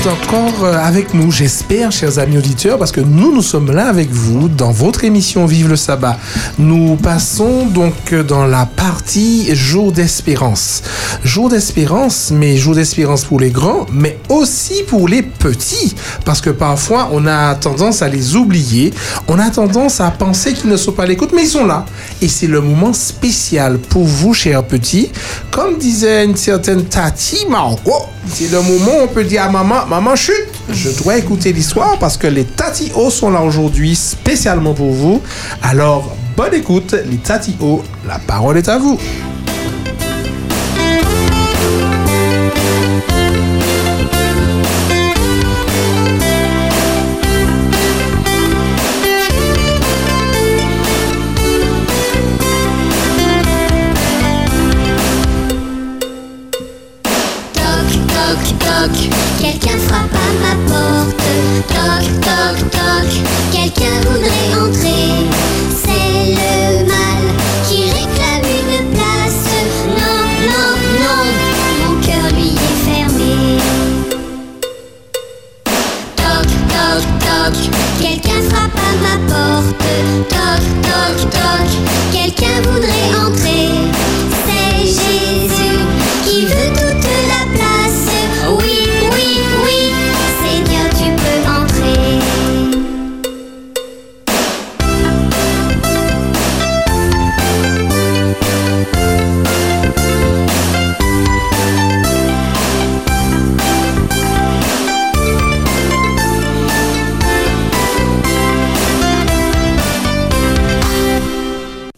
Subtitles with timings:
[0.00, 4.10] encore euh, avec nous, j'espère, chers amis auditeurs, parce que nous, nous sommes là avec
[4.10, 6.18] vous dans votre émission Vive le sabbat.
[6.58, 10.82] Nous passons donc euh, dans la partie Jour d'espérance.
[11.24, 16.50] Jour d'espérance, mais jour d'espérance pour les grands, mais aussi pour les petits, parce que
[16.50, 18.92] parfois on a tendance à les oublier,
[19.28, 21.84] on a tendance à penser qu'ils ne sont pas à l'écoute, mais ils sont là.
[22.20, 25.10] Et c'est le moment spécial pour vous, chers petits.
[25.50, 27.92] Comme disait une certaine Tati Marco,
[28.26, 30.34] c'est le moment où on peut dire à maman, maman chute,
[30.70, 35.22] je dois écouter l'histoire parce que les Tati O sont là aujourd'hui spécialement pour vous.
[35.62, 38.98] Alors, bonne écoute, les Tati O, la parole est à vous.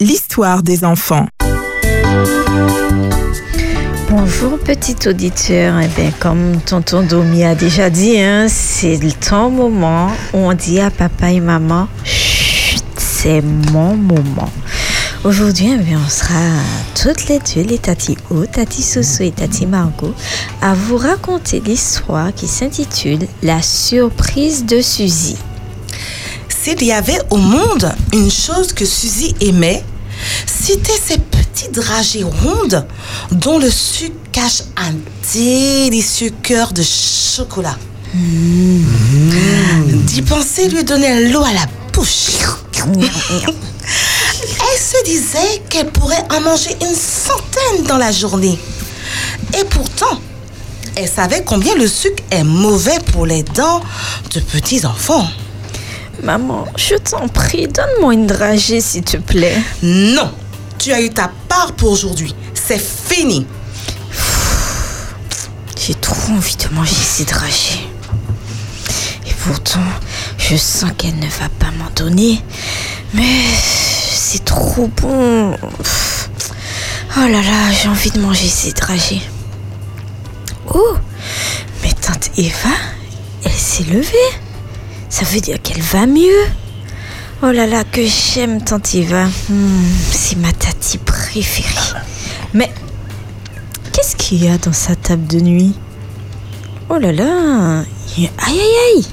[0.07, 1.25] L'histoire des enfants.
[4.07, 9.49] Bonjour petit auditeur, eh bien, comme tonton Domi a déjà dit, hein, c'est le temps
[9.49, 14.51] moment où on dit à papa et maman, Chut, c'est mon moment.
[15.23, 16.35] Aujourd'hui, eh bien, on sera
[17.01, 20.13] toutes les deux, les Tati O, Tati Soso et Tati Margot,
[20.61, 25.37] à vous raconter l'histoire qui s'intitule La surprise de Suzy.
[26.47, 29.83] S'il y avait au monde une chose que Suzy aimait,
[30.45, 32.85] c'était ces petits dragées rondes
[33.31, 34.93] dont le sucre cache un
[35.33, 37.77] délicieux cœur de chocolat.
[38.13, 42.31] D'y penser lui donnait l'eau à la bouche.
[44.47, 48.57] Elle se disait qu'elle pourrait en manger une centaine dans la journée.
[49.59, 50.19] Et pourtant,
[50.95, 53.81] elle savait combien le sucre est mauvais pour les dents
[54.33, 55.27] de petits enfants.
[56.23, 59.57] Maman, je t'en prie, donne-moi une dragée s'il te plaît.
[59.83, 60.31] Non,
[60.79, 62.33] tu as eu ta part pour aujourd'hui.
[62.53, 63.45] C'est fini.
[65.77, 67.87] J'ai trop envie de manger ces dragées.
[69.27, 69.83] Et pourtant,
[70.37, 72.41] je sens qu'elle ne va pas m'en donner.
[73.13, 73.43] Mais
[74.09, 75.55] c'est trop bon.
[77.17, 79.21] Oh là là, j'ai envie de manger ces dragées.
[80.73, 80.95] Oh,
[81.83, 82.75] mais tante Eva,
[83.43, 84.44] elle s'est levée.
[85.17, 86.43] Ça veut dire qu'elle va mieux.
[87.41, 89.27] Oh là là, que j'aime tante Eva.
[89.47, 92.01] Hmm, c'est ma tati préférée.
[92.53, 92.69] Mais
[93.93, 95.73] qu'est-ce qu'il y a dans sa table de nuit?
[96.89, 97.85] Oh là là
[98.17, 99.05] Aïe aïe aïe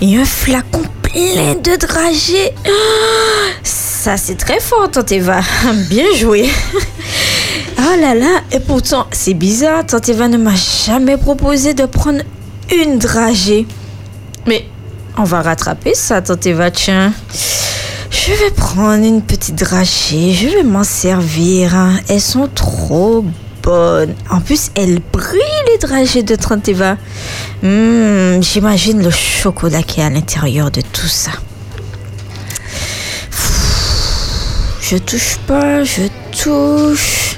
[0.00, 2.52] Il y a un flacon plein de dragées.
[2.64, 5.40] Ah, Ça c'est très fort tante Eva.
[5.90, 6.48] Bien joué.
[7.80, 12.22] Oh là là, et pourtant, c'est bizarre, Tante Eva ne m'a jamais proposé de prendre
[12.74, 13.66] une dragée.
[14.46, 14.66] Mais
[15.18, 17.12] on va rattraper ça, Tante Eva, tiens.
[18.10, 21.74] Je vais prendre une petite dragée, je vais m'en servir.
[21.74, 21.98] hein.
[22.08, 23.24] Elles sont trop
[23.62, 24.14] bonnes.
[24.30, 25.40] En plus, elles brillent,
[25.72, 26.96] les dragées de Tante Eva.
[27.62, 31.30] Hmm, J'imagine le chocolat qui est à l'intérieur de tout ça.
[34.80, 36.02] Je touche pas, je
[36.42, 37.36] touche.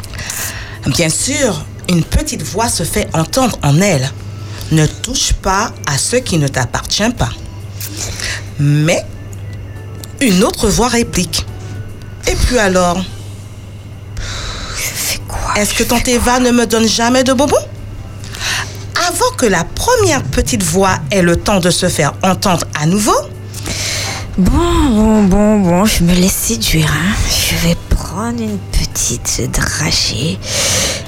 [0.86, 4.08] Bien sûr, une petite voix se fait entendre en elle.
[4.70, 7.30] Ne touche pas à ce qui ne t'appartient pas.
[8.60, 9.04] Mais
[10.20, 11.46] une autre voix réplique.
[12.30, 13.02] Et puis alors?
[14.76, 15.54] Je fais quoi?
[15.56, 17.56] Est-ce que tante Eva ne me donne jamais de bonbons?
[19.08, 23.16] Avant que la première petite voix ait le temps de se faire entendre à nouveau,
[24.38, 24.52] Bon,
[24.90, 26.90] bon, bon, bon, je me laisse séduire.
[26.90, 27.14] hein.
[27.28, 30.38] Je vais prendre une petite dragée.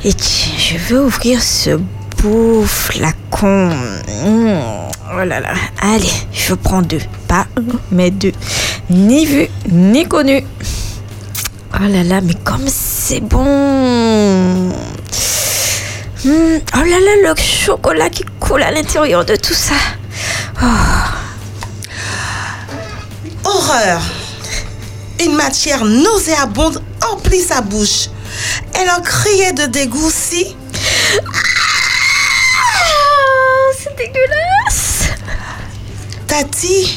[0.05, 1.79] Et tiens, je vais ouvrir ce
[2.23, 3.71] beau flacon.
[3.71, 5.53] Mmh, Oh là là.
[5.83, 7.01] Allez, je prends deux.
[7.29, 8.33] Pas un, mais deux.
[8.89, 10.43] Ni vu, ni connu.
[11.75, 13.45] Oh là là, mais comme c'est bon.
[16.25, 19.75] Hmm, oh là là, le chocolat qui coule à l'intérieur de tout ça.
[23.45, 24.01] Horreur
[25.23, 26.83] Une matière nauséabonde
[27.13, 28.09] emplit sa bouche.
[28.75, 30.57] Elle en criait de dégoût si...
[32.65, 32.81] Ah,
[33.79, 34.52] c'est dégueulasse.
[36.33, 36.89] Tati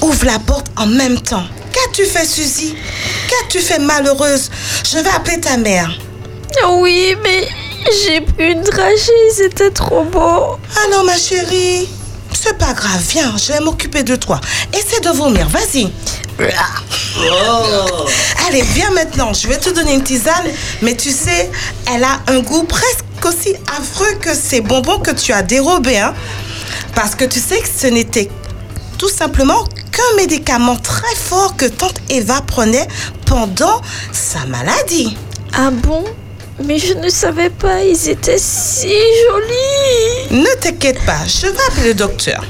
[0.00, 1.44] ouvre la porte en même temps.
[1.70, 2.74] Qu'as-tu fait, Suzy?
[3.28, 4.50] Qu'as-tu fait, malheureuse?
[4.90, 5.90] Je vais appeler ta mère.
[6.70, 7.46] Oui, mais
[7.92, 10.56] j'ai pris une dragée, c'était trop beau.
[10.76, 11.86] Ah non, ma chérie.
[12.32, 14.40] C'est pas grave, viens, je vais m'occuper de toi.
[14.72, 15.92] Essaie de vomir, vas-y.
[18.48, 20.48] Allez, viens maintenant, je vais te donner une tisane,
[20.80, 21.50] mais tu sais,
[21.94, 26.14] elle a un goût presque aussi affreux que ces bonbons que tu as dérobés, hein.
[26.94, 28.30] Parce que tu sais que ce n'était
[29.04, 29.62] tout simplement
[29.92, 32.88] qu'un médicament très fort que tante Eva prenait
[33.26, 35.14] pendant sa maladie.
[35.52, 36.04] Ah bon?
[36.64, 40.40] Mais je ne savais pas, ils étaient si jolis.
[40.40, 42.46] Ne t'inquiète pas, je vais appeler le docteur.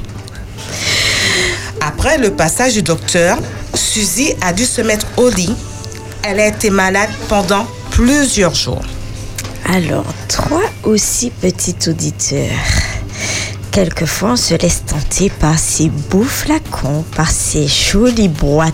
[1.80, 3.36] Après le passage du docteur,
[3.74, 5.56] Suzy a dû se mettre au lit.
[6.22, 8.84] Elle a été malade pendant plusieurs jours.
[9.68, 12.52] Alors, toi aussi, petit auditeur.
[13.74, 18.72] Quelquefois, on se laisse tenter par ces beaux flacons, par ces jolies boîtes,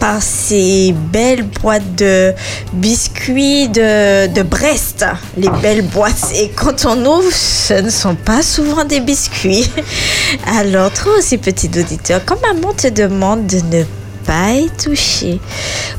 [0.00, 2.32] par ces belles boîtes de
[2.72, 5.04] biscuits de, de Brest.
[5.36, 6.32] Les belles boîtes.
[6.36, 9.70] Et quand on ouvre, ce ne sont pas souvent des biscuits.
[10.58, 13.84] Alors, toi aussi, petit auditeur, quand maman te demande de ne
[14.26, 15.40] pas y toucher,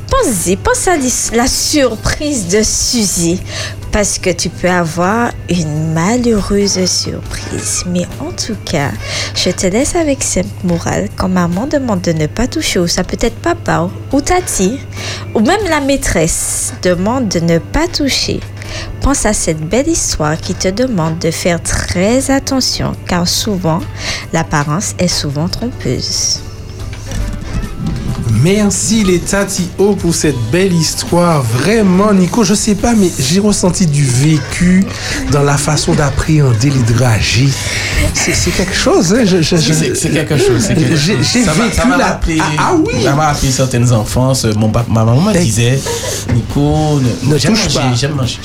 [0.10, 0.98] pense-y, pense à
[1.36, 3.40] la surprise de Suzy.
[3.92, 7.84] Parce que tu peux avoir une malheureuse surprise.
[7.88, 8.92] Mais en tout cas,
[9.34, 11.08] je te laisse avec cette morale.
[11.16, 14.80] Quand maman demande de ne pas toucher, ou ça peut être papa ou tati,
[15.34, 18.40] ou même la maîtresse demande de ne pas toucher.
[19.02, 23.80] Pense à cette belle histoire qui te demande de faire très attention car souvent
[24.34, 26.42] l'apparence est souvent trompeuse.
[28.44, 31.42] Merci les Tati O pour cette belle histoire.
[31.42, 34.86] Vraiment, Nico, je sais pas, mais j'ai ressenti du vécu
[35.32, 37.50] dans la façon d'appréhender les dragées.
[38.14, 39.24] C'est quelque chose, hein?
[39.26, 40.68] Je, je- je- C'est quelque chose.
[40.70, 40.98] J'ai- chose.
[41.34, 43.04] j'ai vécu ça m'a la- rappelé- Ah, ah oui.
[43.04, 44.46] Ça m'a rappelé certaines enfances.
[44.56, 45.80] Mon papa, ma maman me disait,
[46.34, 47.94] Nico, ne, touche pas.
[47.96, 48.38] J'aime manger.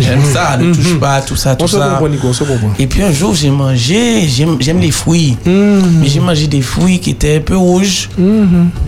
[0.00, 1.88] j'aime- ça, ne touche pas, tout ça, tout On se ça.
[1.88, 2.70] comprend, Nico, on se comprend.
[2.78, 5.36] Et puis un jour, j'ai mangé, j'aime les fruits.
[5.46, 8.10] Mais j'ai mangé des fruits qui étaient un peu rouges.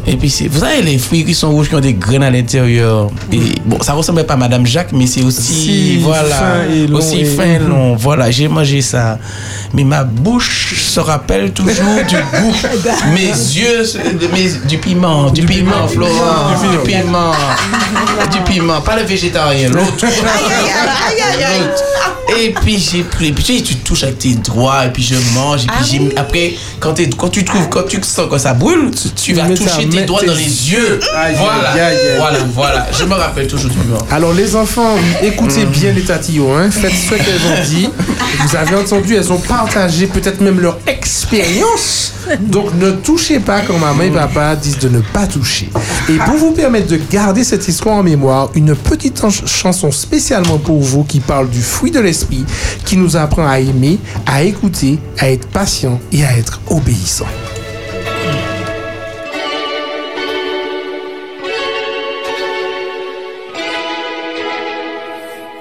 [0.06, 2.30] Et puis, c'est- vous savez, les fruits qui sont rouges, qui ont des graines à
[2.30, 3.08] l'intérieur.
[3.32, 6.86] Et bon, ça ressemblait pas à Madame Jacques, mais c'est aussi, Si, voilà, fin et
[6.86, 7.94] long aussi et- fin, long.
[7.96, 9.18] Voilà, j'ai mangé ça.
[9.72, 11.74] Mais ma bouche se rappelle toujours
[12.08, 12.54] du goût.
[13.14, 13.82] Mes yeux,
[14.32, 17.32] mes, du piment, du, piment, Florent, du piment,
[18.32, 20.06] du piment, pas le végétarien, l'autre.
[22.40, 25.16] Et puis j'ai pris, puis tu sais, tu touches avec tes doigts, et puis je
[25.34, 29.10] mange, et puis j'ai- après, quand, tu trouves, quand tu sens que ça brûle, tu,
[29.10, 31.00] tu vas toucher tes doigts dans les yeux.
[31.36, 31.72] Voilà,
[32.18, 32.86] voilà, voilà.
[32.98, 33.76] Je me rappelle toujours du.
[34.12, 36.70] Alors les enfants, écoutez bien les tatillos, hein.
[36.70, 37.88] faites ce qu'elles ont dit.
[38.46, 42.12] Vous avez entendu, elles ont partagé peut-être même leur expérience.
[42.40, 45.68] Donc ne touchez pas quand maman et papa disent de ne pas toucher.
[46.08, 50.58] Et pour vous permettre de garder cette histoire en mémoire, une petite ch- chanson spécialement
[50.58, 52.44] pour vous qui parle du fruit de l'esprit,
[52.84, 57.26] qui nous apprend à aimer, à écouter, à être patient et à être obéissant.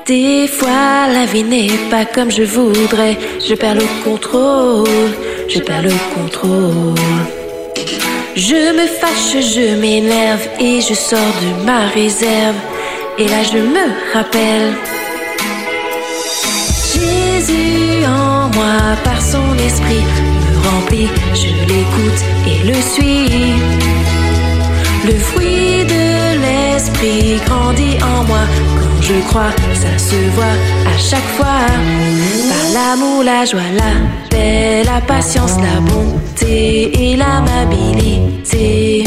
[0.10, 3.16] Des fois, la vie n'est pas comme je voudrais.
[3.48, 4.88] Je perds le contrôle,
[5.48, 6.96] je perds le contrôle.
[8.36, 12.56] Je me fâche, je m'énerve et je sors de ma réserve.
[13.20, 14.74] Et là, je me rappelle.
[17.40, 21.08] Jésus en moi, par son esprit, me remplit.
[21.34, 23.54] Je l'écoute et le suis.
[25.06, 28.42] Le fruit de l'esprit grandit en moi.
[28.80, 31.66] Quand je crois, ça se voit à chaque fois.
[32.50, 33.94] Par l'amour, la joie, la
[34.30, 38.99] paix, la patience, la bonté et l'amabilité.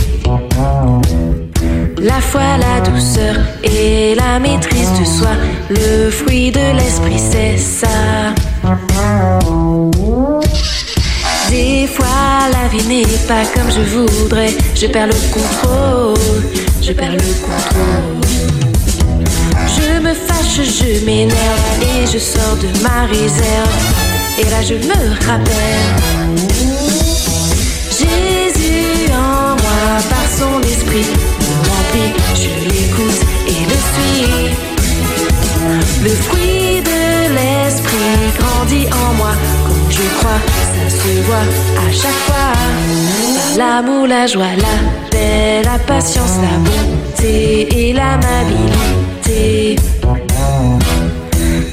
[2.35, 5.33] La foi, la douceur et la maîtrise de soi.
[5.69, 7.89] Le fruit de l'esprit, c'est ça.
[11.51, 14.55] Des fois, la vie n'est pas comme je voudrais.
[14.75, 16.43] Je perds le contrôle,
[16.81, 18.21] je perds le contrôle.
[19.67, 23.77] Je me fâche, je m'énerve et je sors de ma réserve.
[24.39, 26.33] Et là, je me rappelle.
[27.91, 31.07] Jésus en moi, par son esprit,
[32.35, 34.23] Je l'écoute et le suis.
[36.03, 36.93] Le fruit de
[38.39, 39.33] grandit en moi.
[39.67, 40.41] Quand je crois,
[40.75, 41.47] ça se voit
[41.87, 42.53] à chaque fois.
[43.59, 49.77] L'amour, la joie, la paix, la patience, la bonté et l'amabilité.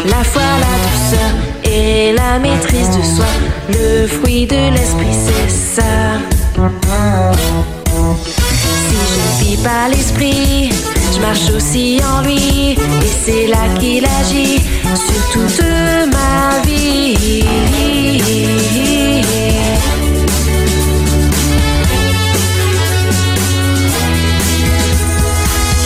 [0.05, 1.31] La foi, la douceur
[1.63, 3.25] et la maîtrise de soi.
[3.69, 6.19] Le fruit de l'esprit, c'est ça.
[9.63, 10.69] Par l'esprit,
[11.13, 12.71] je marche aussi en lui.
[12.71, 14.61] Et c'est là qu'il agit
[14.95, 15.61] sur toute
[16.13, 17.43] ma vie.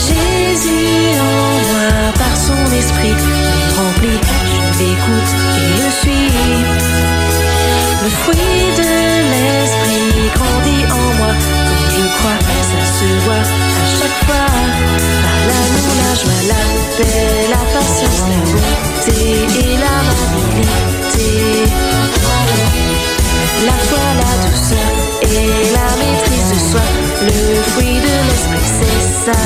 [0.08, 3.33] Jésus en moi par son esprit
[16.98, 19.18] paix, la patience, la bonté
[19.62, 21.30] et l'amabilité.
[23.66, 24.92] La foi, la douceur
[25.24, 25.48] et
[25.78, 26.86] la maîtrise de soi.
[27.22, 27.38] Le
[27.72, 29.40] fruit de l'esprit, c'est ça.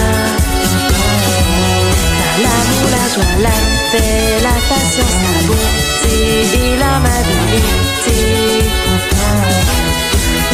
[2.44, 3.58] L'amour, la joie, la
[3.92, 6.16] paix, la patience, la bonté
[6.54, 8.20] et l'amabilité.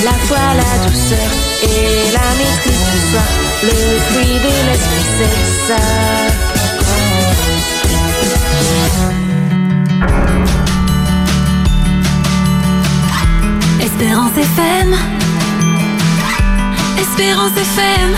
[0.03, 1.29] La foi, la douceur
[1.63, 3.25] et la maîtrise de soi.
[3.63, 3.77] Le
[4.09, 6.42] fruit de l'esprit, c'est ça.
[13.79, 14.95] Espérance FM.
[16.97, 18.11] Espérance FM.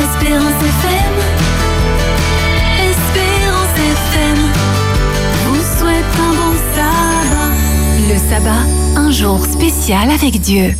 [0.00, 1.14] Espérance FM.
[2.90, 4.38] Espérance FM.
[5.44, 7.50] Vous souhaite un bon sabbat.
[8.08, 8.64] Le sabbat,
[8.96, 10.74] un jour spécial avec Dieu.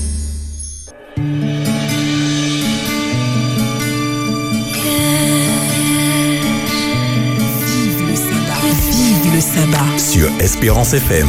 [10.47, 11.27] Espérance FM.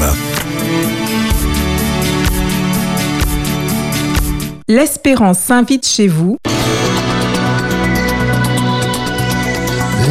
[4.67, 6.37] L'espérance s'invite chez vous.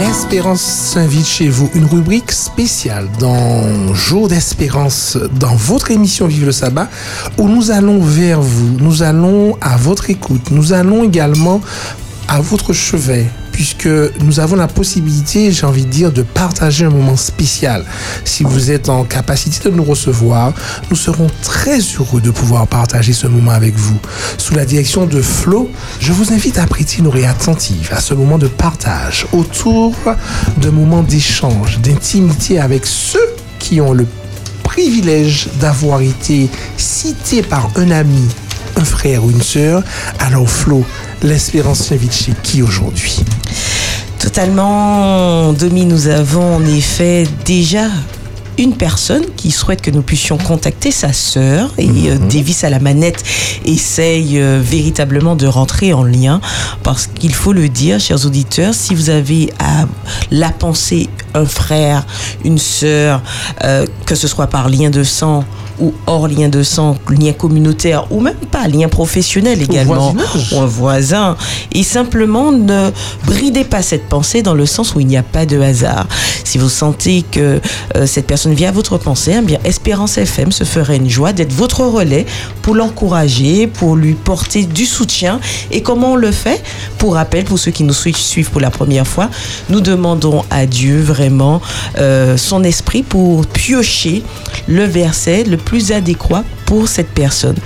[0.00, 6.50] L'espérance s'invite chez vous, une rubrique spéciale dans Jour d'espérance, dans votre émission Vive le
[6.50, 6.88] sabbat,
[7.38, 11.60] où nous allons vers vous, nous allons à votre écoute, nous allons également
[12.26, 13.88] à votre chevet, puisque
[14.20, 17.86] nous avons la possibilité, j'ai envie de dire, de partager un moment spécial.
[18.22, 20.52] Si vous êtes en capacité de nous recevoir,
[20.90, 23.98] nous serons très heureux de pouvoir partager ce moment avec vous.
[24.36, 25.70] Sous la direction de Flo,
[26.00, 29.94] je vous invite à prêter une oreille attentive à ce moment de partage autour
[30.58, 33.26] de moments d'échange, d'intimité avec ceux
[33.58, 34.06] qui ont le
[34.64, 38.28] privilège d'avoir été cités par un ami,
[38.76, 39.82] un frère ou une sœur.
[40.20, 40.84] Alors Flo,
[41.22, 43.20] l'espérance s'invite chez qui aujourd'hui?
[44.18, 47.88] Totalement, Domi, nous avons en effet déjà
[48.58, 51.72] une personne qui souhaite que nous puissions contacter sa sœur.
[51.78, 53.22] Et euh, Davis à la manette
[53.64, 56.40] essaye euh, véritablement de rentrer en lien.
[56.82, 59.84] Parce qu'il faut le dire, chers auditeurs, si vous avez à
[60.30, 62.06] la pensée un frère,
[62.44, 63.22] une sœur,
[63.64, 65.44] euh, que ce soit par lien de sang
[65.80, 70.14] ou hors lien de sang, lien communautaire ou même pas lien professionnel également
[70.52, 71.36] ou un voisin
[71.72, 72.90] et simplement ne
[73.26, 76.06] bridez pas cette pensée dans le sens où il n'y a pas de hasard.
[76.44, 77.60] Si vous sentez que
[77.96, 81.32] euh, cette personne vient à votre pensée, eh bien Espérance FM se ferait une joie
[81.32, 82.26] d'être votre relais
[82.62, 85.40] pour l'encourager, pour lui porter du soutien.
[85.70, 86.62] Et comment on le fait?
[86.98, 89.28] Pour rappel, pour ceux qui nous suivent suivent pour la première fois,
[89.70, 91.60] nous demandons à Dieu vraiment
[91.98, 94.22] euh, son esprit pour piocher
[94.68, 97.56] le verset le plus adéquat pour cette personne.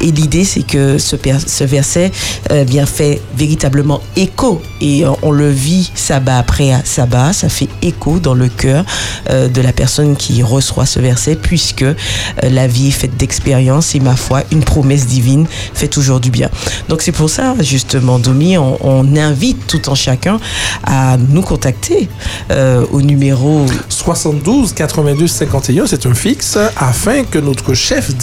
[0.00, 2.10] Et l'idée, c'est que ce, ce verset
[2.50, 4.60] euh, fait véritablement écho.
[4.80, 8.84] Et euh, on le vit sabbat après sabbat, ça fait écho dans le cœur
[9.30, 11.84] euh, de la personne qui reçoit ce verset, puisque
[12.42, 16.50] la vie est faite d'expérience et ma foi, une promesse divine fait toujours du bien.
[16.88, 20.38] Donc c'est pour ça, justement, Domi, on, invite tout en chacun
[20.84, 22.08] à nous contacter
[22.92, 28.14] au numéro 72 82 51, c'est un fixe, afin que notre chef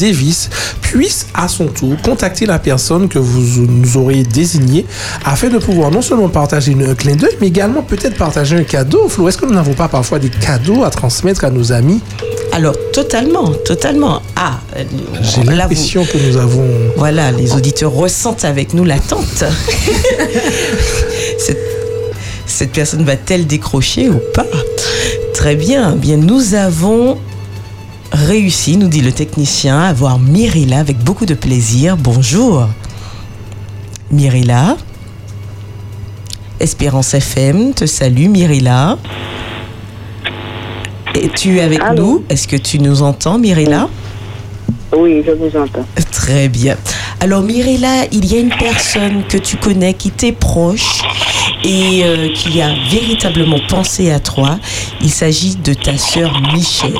[0.81, 4.85] Puisse à son tour contacter la personne que vous nous aurez désignée,
[5.25, 8.63] afin de pouvoir non seulement partager une- un clin d'œil, mais également peut-être partager un
[8.63, 9.07] cadeau.
[9.09, 11.99] Flo, est-ce que nous n'avons pas parfois des cadeaux à transmettre à nos amis?
[12.51, 14.21] Alors, totalement, totalement.
[14.37, 14.83] Ah, euh,
[15.21, 16.65] J'ai vous- l'impression que nous avons...
[16.95, 19.43] Voilà, les auditeurs ressentent avec nous l'attente.
[21.37, 21.59] cette,
[22.45, 24.45] cette personne va-t-elle décrocher ou pas?
[25.33, 25.93] Très bien.
[25.95, 27.17] Eh Bien, nous avons
[28.11, 31.97] réussi, nous dit le technicien, à voir Myrilla avec beaucoup de plaisir.
[31.97, 32.67] Bonjour.
[34.11, 34.77] Myrilla.
[36.59, 38.97] Espérance FM te salue, Mirilla.
[41.13, 42.25] Es-tu avec Allô nous?
[42.29, 43.89] Est-ce que tu nous entends, Mirilla?
[44.95, 45.85] Oui, je vous entends.
[46.11, 46.77] Très bien.
[47.19, 51.01] Alors Mirella, il y a une personne que tu connais qui t'est proche
[51.63, 54.59] et euh, qui a véritablement pensé à toi.
[55.01, 56.93] Il s'agit de ta sœur Michel.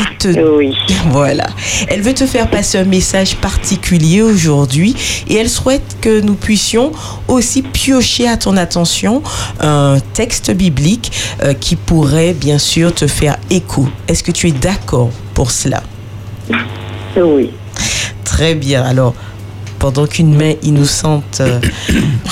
[0.00, 0.56] Qui te...
[0.56, 0.74] Oui.
[1.10, 1.46] Voilà.
[1.88, 4.94] Elle veut te faire passer un message particulier aujourd'hui
[5.28, 6.92] et elle souhaite que nous puissions
[7.28, 9.22] aussi piocher à ton attention
[9.60, 11.10] un texte biblique
[11.42, 13.88] euh, qui pourrait bien sûr te faire écho.
[14.08, 15.82] Est-ce que tu es d'accord pour cela?
[17.16, 17.50] Oui.
[18.24, 18.84] Très bien.
[18.84, 19.14] Alors,
[19.78, 21.58] pendant qu'une main innocente euh,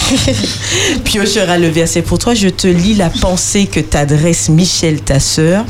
[1.05, 5.65] piochera le verset pour toi, je te lis la pensée que t'adresse Michel, ta sœur.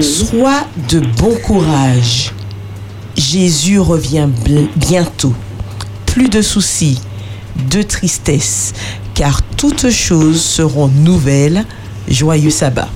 [0.00, 2.32] Sois de bon courage.
[3.16, 4.28] Jésus revient
[4.76, 5.32] bientôt.
[6.06, 7.00] Plus de soucis,
[7.70, 8.74] de tristesse,
[9.14, 11.64] car toutes choses seront nouvelles.
[12.08, 12.88] Joyeux sabbat.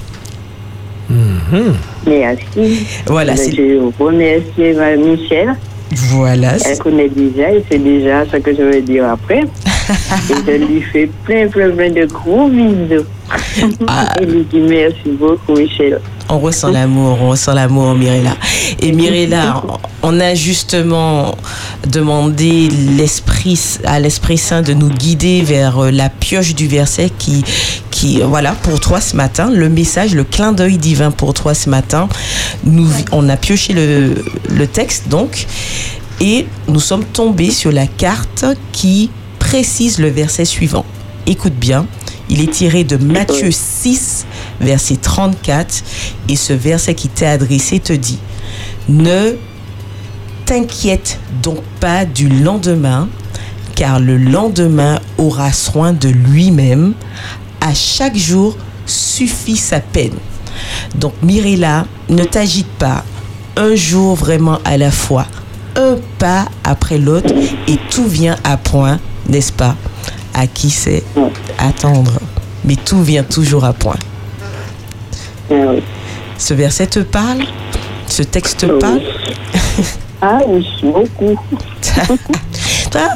[2.06, 2.86] Merci.
[3.06, 5.54] Voilà, Je remercie Michel.
[5.94, 6.56] Voilà.
[6.64, 9.40] Elle connaît déjà et c'est déjà ce que je vais dire après.
[9.90, 13.04] et je lui fais plein, plein, plein de gros bisous.
[13.86, 14.14] Ah.
[14.20, 16.00] et lui dis merci beaucoup, Michel.
[16.28, 18.36] On ressent l'amour, on ressent l'amour, Mirella.
[18.80, 19.62] Et Mirella,
[20.02, 21.36] on a justement
[21.86, 27.44] demandé l'esprit, à l'Esprit Saint de nous guider vers euh, la pioche du verset qui,
[27.90, 31.68] qui, voilà, pour toi ce matin, le message, le clin d'œil divin pour toi ce
[31.68, 32.08] matin.
[32.64, 35.46] Nous, on a pioché le, le texte donc,
[36.20, 40.84] et nous sommes tombés sur la carte qui précise le verset suivant.
[41.26, 41.86] Écoute bien,
[42.30, 44.24] il est tiré de Matthieu 6,
[44.62, 45.84] verset 34,
[46.28, 48.18] et ce verset qui t'est adressé te dit,
[48.88, 49.36] ne
[50.46, 53.08] t'inquiète donc pas du lendemain,
[53.74, 56.94] car le lendemain aura soin de lui-même.
[57.60, 60.14] À chaque jour suffit sa peine.
[60.94, 63.04] Donc Mirella, ne t'agite pas.
[63.56, 65.26] Un jour vraiment à la fois.
[65.76, 67.32] Un pas après l'autre
[67.66, 69.76] et tout vient à point, n'est-ce pas?
[70.34, 71.02] À qui c'est
[71.58, 72.18] attendre?
[72.64, 73.96] Mais tout vient toujours à point.
[76.38, 77.42] Ce verset te parle?
[78.06, 79.02] Ce texte te parle?
[80.20, 81.36] Ah oui, beaucoup.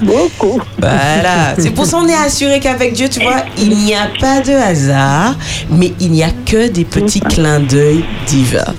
[0.02, 0.60] beaucoup.
[0.78, 4.40] Voilà, c'est pour ça qu'on est assuré qu'avec Dieu, tu vois, il n'y a pas
[4.40, 5.36] de hasard,
[5.70, 8.74] mais il n'y a que des petits clins d'œil divins.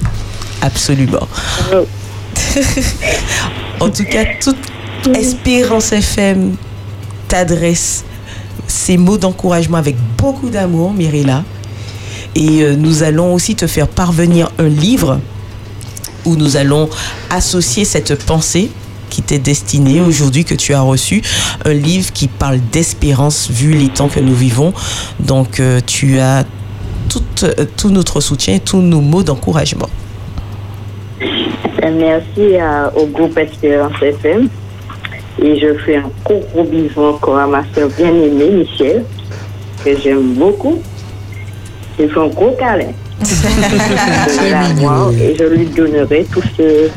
[0.61, 1.27] Absolument.
[3.79, 4.57] en tout cas, toute
[5.15, 6.55] Espérance FM
[7.27, 8.03] t'adresse
[8.67, 11.43] ces mots d'encouragement avec beaucoup d'amour, Mirella.
[12.35, 15.19] Et euh, nous allons aussi te faire parvenir un livre
[16.25, 16.89] où nous allons
[17.29, 18.69] associer cette pensée
[19.09, 21.21] qui t'est destinée aujourd'hui, que tu as reçu,
[21.63, 24.73] un livre qui parle d'espérance vu les temps que nous vivons.
[25.19, 26.43] Donc euh, tu as
[27.09, 29.89] tout, euh, tout notre soutien, tous nos mots d'encouragement.
[31.89, 32.57] Merci
[32.95, 34.49] au groupe Espérance FM.
[35.41, 39.05] Et je fais un gros, gros bisou encore à ma soeur bien-aimée, Michel,
[39.83, 40.81] que j'aime beaucoup.
[41.99, 42.91] Je fais un gros câlin.
[43.23, 46.89] Je la vois et je lui donnerai tout ce,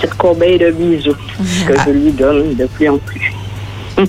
[0.00, 1.16] cette corbeille de bisous
[1.66, 3.32] que je lui donne de plus en plus.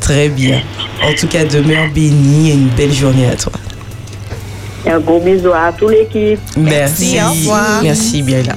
[0.00, 0.60] Très bien.
[1.02, 3.52] En tout cas, demeure bénie et une belle journée à toi.
[4.84, 6.40] Et un gros bisou à toute l'équipe.
[6.56, 7.18] Merci.
[7.82, 8.56] Merci, bien là.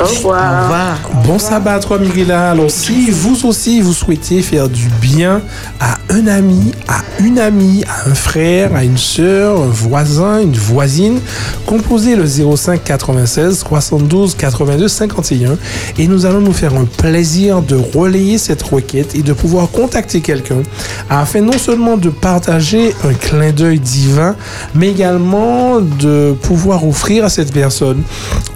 [0.00, 0.60] Au revoir.
[0.60, 0.96] Au revoir.
[1.26, 1.98] Bon sabbat à toi.
[2.30, 5.42] Alors, si vous aussi, vous souhaitez faire du bien
[5.78, 10.56] à un ami, à une amie, à un frère, à une sœur, un voisin, une
[10.56, 11.20] voisine,
[11.66, 15.56] composez le 05 96 72 82 51
[15.98, 20.20] et nous allons nous faire un plaisir de relayer cette requête et de pouvoir contacter
[20.20, 20.62] quelqu'un
[21.08, 24.34] afin non seulement de partager un clin d'œil divin,
[24.74, 28.02] mais également de pouvoir offrir à cette personne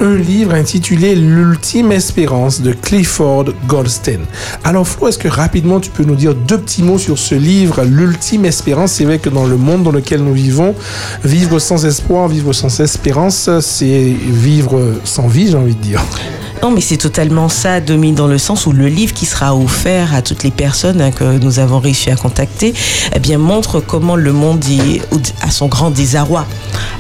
[0.00, 4.20] un livre intitulé L'ultime espérance de Clifford Goldstein.
[4.62, 7.82] Alors Flo, est-ce que rapidement tu peux nous dire deux petits mots sur ce livre,
[7.82, 8.92] L'ultime espérance?
[8.92, 10.76] C'est vrai que dans le monde dans lequel nous vivons,
[11.24, 16.00] vivre sans espoir, vivre sans espérance, c'est vivre sans vie, j'ai envie de dire.
[16.62, 20.14] Non, mais c'est totalement ça, Domi, dans le sens où le livre qui sera offert
[20.14, 22.72] à toutes les personnes hein, que nous avons réussi à contacter,
[23.14, 25.02] eh bien, montre comment le monde est
[25.42, 26.46] à son grand désarroi.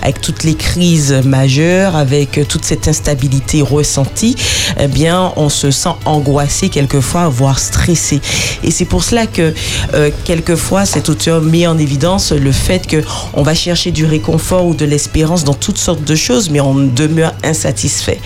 [0.02, 5.90] avec toutes les crises majeures, avec toute cette instabilité ressentie, eh bien, on se sent
[6.04, 8.20] angoissé quelquefois, voire stressé.
[8.62, 9.54] Et c'est pour cela que
[9.94, 13.02] euh, quelquefois cet auteur met en évidence le fait que
[13.34, 16.74] on va chercher du réconfort ou de l'espérance dans toutes sortes de choses, mais on
[16.74, 18.20] demeure insatisfait.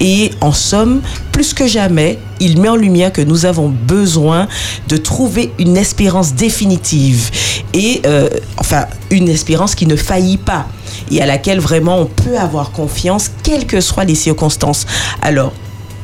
[0.00, 1.00] Et en somme,
[1.32, 4.48] plus que jamais, il met en lumière que nous avons besoin
[4.88, 7.30] de trouver une espérance définitive
[7.74, 10.66] et euh, enfin une espérance qui ne faillit pas
[11.10, 14.86] et à laquelle vraiment on peut avoir confiance, quelles que soient les circonstances.
[15.22, 15.52] Alors,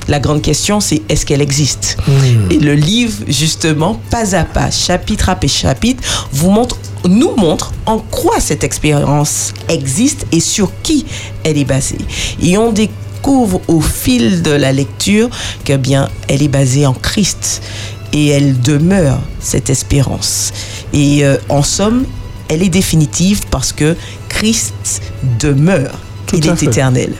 [0.07, 1.97] la grande question, c'est est-ce qu'elle existe?
[2.51, 6.77] Et le livre, justement, pas à pas, chapitre après chapitre, vous montre,
[7.09, 11.07] nous montre en quoi cette expérience existe et sur qui
[11.43, 11.99] elle est basée.
[12.43, 15.31] Et on découvre au fil de la lecture
[15.65, 17.63] que bien, elle est basée en Christ
[18.13, 20.53] et elle demeure cette espérance.
[20.93, 22.05] Et euh, en somme,
[22.49, 23.97] elle est définitive parce que
[24.29, 25.03] Christ
[25.41, 25.99] demeure.
[26.27, 26.67] Tout Il est fait.
[26.67, 27.13] éternel.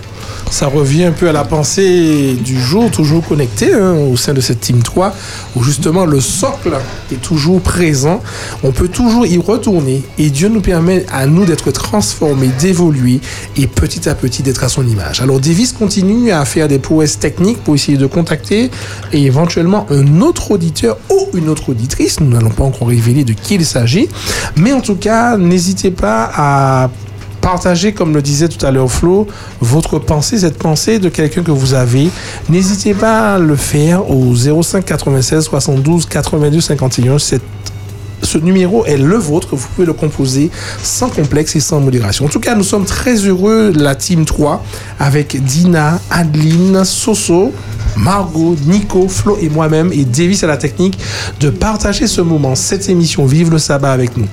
[0.55, 4.41] Ça revient un peu à la pensée du jour, toujours connecté hein, au sein de
[4.41, 5.13] cette Team 3,
[5.57, 6.77] où justement le socle
[7.11, 8.23] est toujours présent.
[8.63, 13.19] On peut toujours y retourner et Dieu nous permet à nous d'être transformés, d'évoluer
[13.57, 15.21] et petit à petit d'être à son image.
[15.21, 18.71] Alors Davis continue à faire des prouesses techniques pour essayer de contacter
[19.13, 22.21] et éventuellement un autre auditeur ou une autre auditrice.
[22.21, 24.09] Nous n'allons pas encore révéler de qui il s'agit.
[24.55, 26.91] Mais en tout cas, n'hésitez pas à
[27.49, 29.27] Partagez, comme le disait tout à l'heure Flo,
[29.61, 32.09] votre pensée, cette pensée de quelqu'un que vous avez.
[32.49, 37.19] N'hésitez pas à le faire au 05 96 72 82 51.
[37.19, 37.43] Cette-
[38.23, 39.49] ce numéro est le vôtre.
[39.57, 40.51] Vous pouvez le composer
[40.83, 42.25] sans complexe et sans modération.
[42.25, 44.65] En tout cas, nous sommes très heureux, la Team 3,
[44.99, 47.53] avec Dina, Adeline, Soso,
[47.97, 50.99] Margot, Nico, Flo et moi-même et Davis à la technique
[51.41, 54.27] de partager ce moment, cette émission Vive le sabbat avec nous.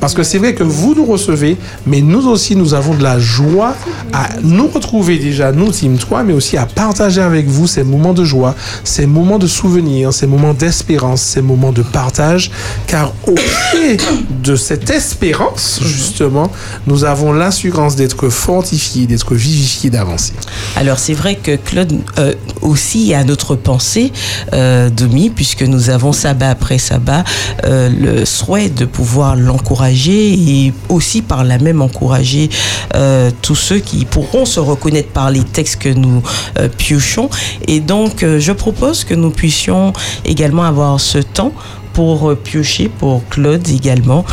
[0.00, 3.18] Parce que c'est vrai que vous nous recevez, mais nous aussi nous avons de la
[3.18, 3.74] joie
[4.12, 8.14] à nous retrouver déjà, nous Team 3, mais aussi à partager avec vous ces moments
[8.14, 12.50] de joie, ces moments de souvenir, ces moments d'espérance, ces moments de partage,
[12.86, 13.96] car au pied
[14.42, 16.50] de cette espérance, justement,
[16.86, 20.32] nous avons l'assurance d'être fortifiés, d'être vivifiés, d'avancer.
[20.76, 24.12] Alors c'est vrai que Claude euh, aussi a notre pensée,
[24.52, 27.24] euh, Domi, puisque nous avons sabbat après sabbat
[27.64, 32.48] euh, le souhait de pouvoir l'encourager et aussi par là même encourager
[32.94, 36.22] euh, tous ceux qui pourront se reconnaître par les textes que nous
[36.58, 37.28] euh, piochons.
[37.66, 39.92] Et donc je propose que nous puissions
[40.24, 41.52] également avoir ce temps
[41.92, 44.24] pour piocher, pour Claude également,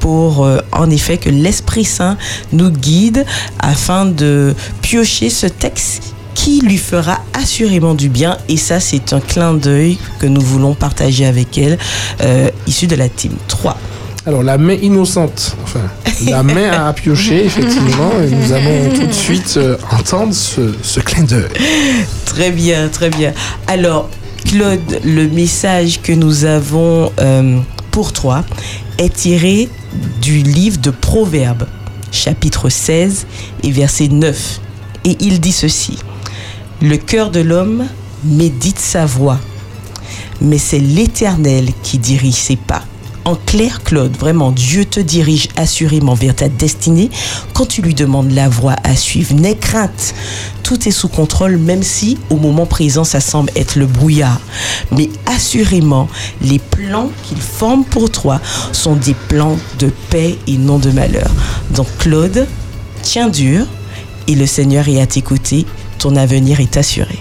[0.00, 2.16] pour en effet que l'Esprit Saint
[2.52, 3.24] nous guide
[3.60, 8.38] afin de piocher ce texte qui lui fera assurément du bien.
[8.48, 11.78] Et ça, c'est un clin d'œil que nous voulons partager avec elle,
[12.22, 13.76] euh, issu de la team 3.
[14.24, 15.80] Alors, la main innocente, enfin,
[16.26, 21.00] la main à piocher, effectivement, et nous allons tout de suite euh, entendre ce, ce
[21.00, 21.48] clin d'œil.
[22.24, 23.32] Très bien, très bien.
[23.66, 24.08] Alors,
[24.44, 27.58] Claude, le message que nous avons euh,
[27.90, 28.44] pour toi
[28.98, 29.68] est tiré
[30.20, 31.66] du livre de Proverbes,
[32.10, 33.26] chapitre 16
[33.62, 34.60] et verset 9.
[35.04, 35.98] Et il dit ceci.
[36.82, 37.86] Le cœur de l'homme
[38.24, 39.38] médite sa voix,
[40.40, 42.82] mais c'est l'Éternel qui dirige ses pas.
[43.24, 47.08] En clair, Claude, vraiment, Dieu te dirige assurément vers ta destinée
[47.54, 49.32] quand tu lui demandes la voie à suivre.
[49.34, 50.12] N'aie crainte,
[50.64, 54.40] tout est sous contrôle, même si au moment présent, ça semble être le brouillard.
[54.90, 56.08] Mais assurément,
[56.40, 58.40] les plans qu'il forme pour toi
[58.72, 61.30] sont des plans de paix et non de malheur.
[61.70, 62.48] Donc, Claude,
[63.02, 63.66] tiens dur
[64.26, 65.64] et le Seigneur est à tes côtés.
[66.02, 67.16] Ton avenir est assuré.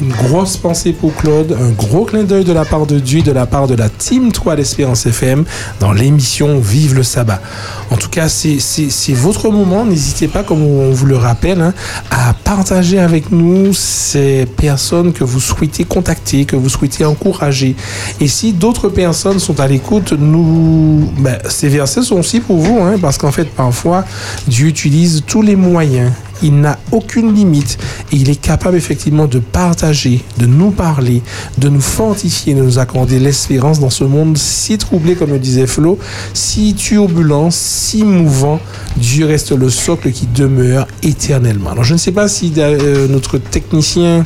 [0.00, 3.32] Une grosse pensée pour Claude, un gros clin d'œil de la part de Dieu, de
[3.32, 5.44] la part de la Team 3 d'Espérance FM
[5.78, 7.42] dans l'émission Vive le sabbat.
[7.90, 9.84] En tout cas, c'est votre moment.
[9.84, 11.74] N'hésitez pas, comme on vous le rappelle, hein,
[12.10, 17.76] à partager avec nous ces personnes que vous souhaitez contacter, que vous souhaitez encourager.
[18.20, 22.80] Et si d'autres personnes sont à l'écoute, nous, ben, ces versets sont aussi pour vous,
[22.80, 24.06] hein, parce qu'en fait, parfois,
[24.46, 26.10] Dieu utilise tous les moyens
[26.42, 27.78] il n'a aucune limite
[28.12, 31.22] et il est capable effectivement de partager, de nous parler,
[31.58, 35.66] de nous fortifier, de nous accorder l'espérance dans ce monde si troublé, comme le disait
[35.66, 35.98] Flo,
[36.34, 38.60] si turbulent, si mouvant.
[38.96, 41.70] Dieu reste le socle qui demeure éternellement.
[41.70, 44.24] Alors je ne sais pas si euh, notre technicien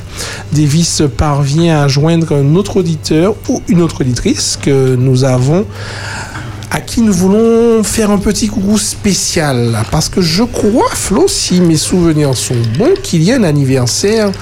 [0.52, 5.66] Davis parvient à joindre un autre auditeur ou une autre auditrice que nous avons
[6.74, 9.76] à qui nous voulons faire un petit coucou spécial.
[9.90, 14.32] Parce que je crois, Flo, si mes souvenirs sont bons, qu'il y a un anniversaire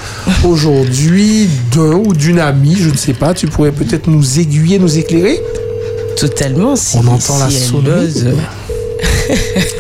[0.45, 4.97] aujourd'hui d'un ou d'une amie, je ne sais pas, tu pourrais peut-être nous aiguiller, nous
[4.97, 5.41] éclairer?
[6.17, 6.77] Totalement.
[6.77, 8.27] Si, On entend la si ose.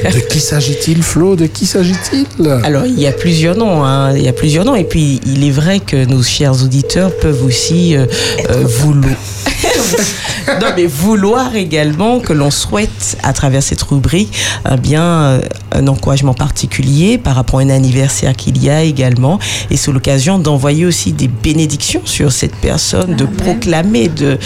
[0.05, 1.37] De qui s'agit-il, Flo?
[1.37, 2.25] De qui s'agit-il?
[2.65, 3.85] Alors, il y a plusieurs noms.
[3.85, 4.17] hein.
[4.17, 4.75] Il y a plusieurs noms.
[4.77, 8.07] Et puis, il est vrai que nos chers auditeurs peuvent aussi euh,
[8.51, 9.15] euh, vouloir.
[10.61, 14.33] non, mais vouloir également que l'on souhaite, à travers cette rubrique,
[14.71, 15.41] eh bien, euh,
[15.73, 19.39] un encouragement particulier par rapport à un anniversaire qu'il y a également.
[19.71, 24.39] Et c'est l'occasion d'envoyer aussi des bénédictions sur cette personne, de proclamer, de,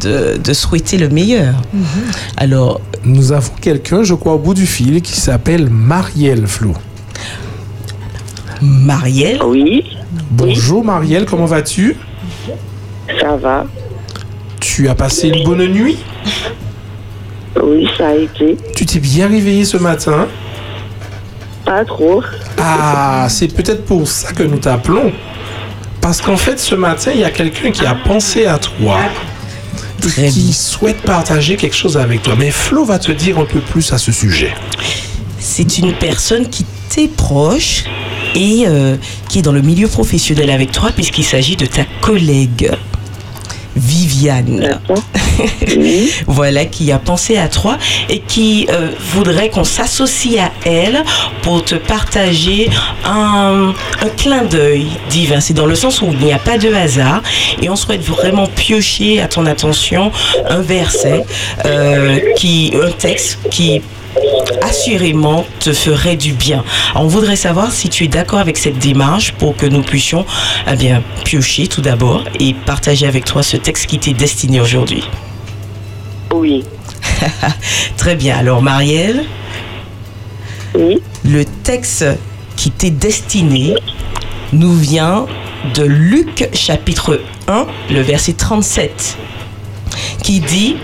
[0.00, 1.54] de, de souhaiter le meilleur.
[2.36, 6.74] Alors, Nous avons quelqu'un, je crois, au bout du fil qui s'appelle Marielle, Flo.
[8.60, 9.40] Marielle?
[9.44, 9.84] Oui,
[10.30, 11.96] Bonjour Marielle, comment vas-tu?
[13.20, 13.64] Ça va.
[14.60, 15.98] Tu as passé une bonne nuit
[17.62, 18.56] Oui, ça a été.
[18.74, 20.26] Tu t'es bien réveillé ce matin
[21.64, 22.22] Pas trop.
[22.58, 25.12] Ah, c'est peut-être pour ça que nous t'appelons.
[26.00, 28.98] Parce qu'en fait, ce matin, il y a quelqu'un qui a pensé à toi.
[30.16, 32.34] et qui souhaite partager quelque chose avec toi.
[32.38, 34.54] Mais Flo va te dire un peu plus à ce sujet.
[35.40, 37.84] c'est une personne qui t'est proche
[38.34, 38.96] et euh,
[39.28, 42.70] qui est dans le milieu professionnel avec toi puisqu'il s'agit de ta collègue
[43.78, 44.80] Viviane.
[46.26, 51.04] voilà, qui a pensé à toi et qui euh, voudrait qu'on s'associe à elle
[51.42, 52.68] pour te partager
[53.04, 55.40] un, un clin d'œil divin.
[55.40, 57.22] C'est dans le sens où il n'y a pas de hasard
[57.62, 60.10] et on souhaite vraiment piocher à ton attention
[60.48, 61.24] un verset,
[61.64, 63.80] euh, qui, un texte qui
[64.62, 66.64] assurément te ferait du bien.
[66.90, 70.24] Alors, on voudrait savoir si tu es d'accord avec cette démarche pour que nous puissions
[70.70, 75.04] eh bien, piocher tout d'abord et partager avec toi ce texte qui t'est destiné aujourd'hui.
[76.32, 76.64] Oui.
[77.96, 78.36] Très bien.
[78.36, 79.24] Alors, Marielle,
[80.74, 81.00] Oui.
[81.24, 82.04] le texte
[82.56, 83.74] qui t'est destiné
[84.52, 85.26] nous vient
[85.74, 89.16] de Luc chapitre 1, le verset 37,
[90.22, 90.76] qui dit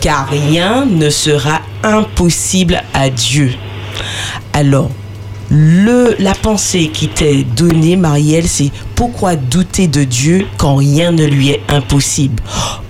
[0.00, 3.52] Car rien ne sera impossible à Dieu.
[4.52, 4.90] Alors,
[5.50, 11.24] le, la pensée qui t'est donnée, Marielle, c'est pourquoi douter de Dieu quand rien ne
[11.24, 12.42] lui est impossible?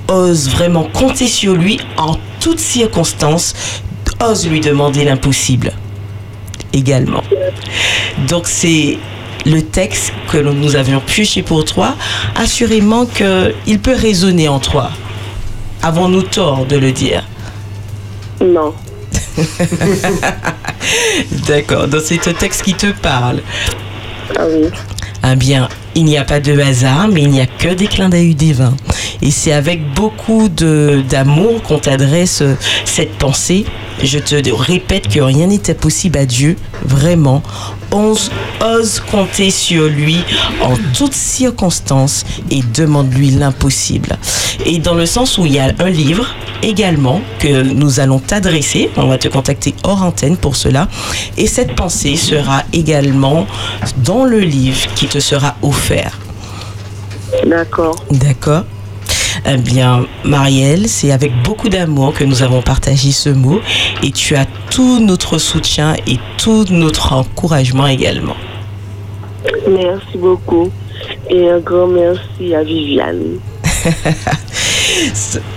[0.08, 3.54] Ose vraiment compter sur lui en toutes circonstances.
[4.22, 5.72] Ose lui demander l'impossible
[6.72, 7.22] également.
[8.28, 8.98] Donc c'est
[9.46, 11.94] le texte que nous avions pioché pour toi.
[12.36, 14.90] Assurément qu'il peut résonner en toi.
[15.82, 17.24] Avons-nous tort de le dire?
[18.40, 18.72] Non.
[21.46, 23.40] D'accord, donc c'est un texte qui te parle.
[24.38, 24.68] Ah oui.
[25.30, 28.08] Eh bien, il n'y a pas de hasard, mais il n'y a que des clins
[28.08, 28.74] d'œil divins.
[29.22, 32.54] Et c'est avec beaucoup de- d'amour qu'on t'adresse euh,
[32.86, 33.66] cette pensée.
[34.02, 37.42] Je te répète que rien n'était possible à Dieu, vraiment.
[37.92, 38.30] Ose,
[38.64, 40.18] ose compter sur lui
[40.62, 44.16] en toutes circonstances et demande-lui l'impossible.
[44.64, 46.26] Et dans le sens où il y a un livre
[46.62, 50.88] également que nous allons t'adresser, on va te contacter hors antenne pour cela.
[51.36, 53.46] Et cette pensée sera également
[53.98, 56.18] dans le livre qui te sera offert.
[57.46, 57.96] D'accord.
[58.10, 58.64] D'accord
[59.46, 63.60] eh bien, Marielle, c'est avec beaucoup d'amour que nous avons partagé ce mot
[64.02, 68.36] et tu as tout notre soutien et tout notre encouragement également.
[69.68, 70.70] Merci beaucoup.
[71.30, 73.38] Et un grand merci à Viviane.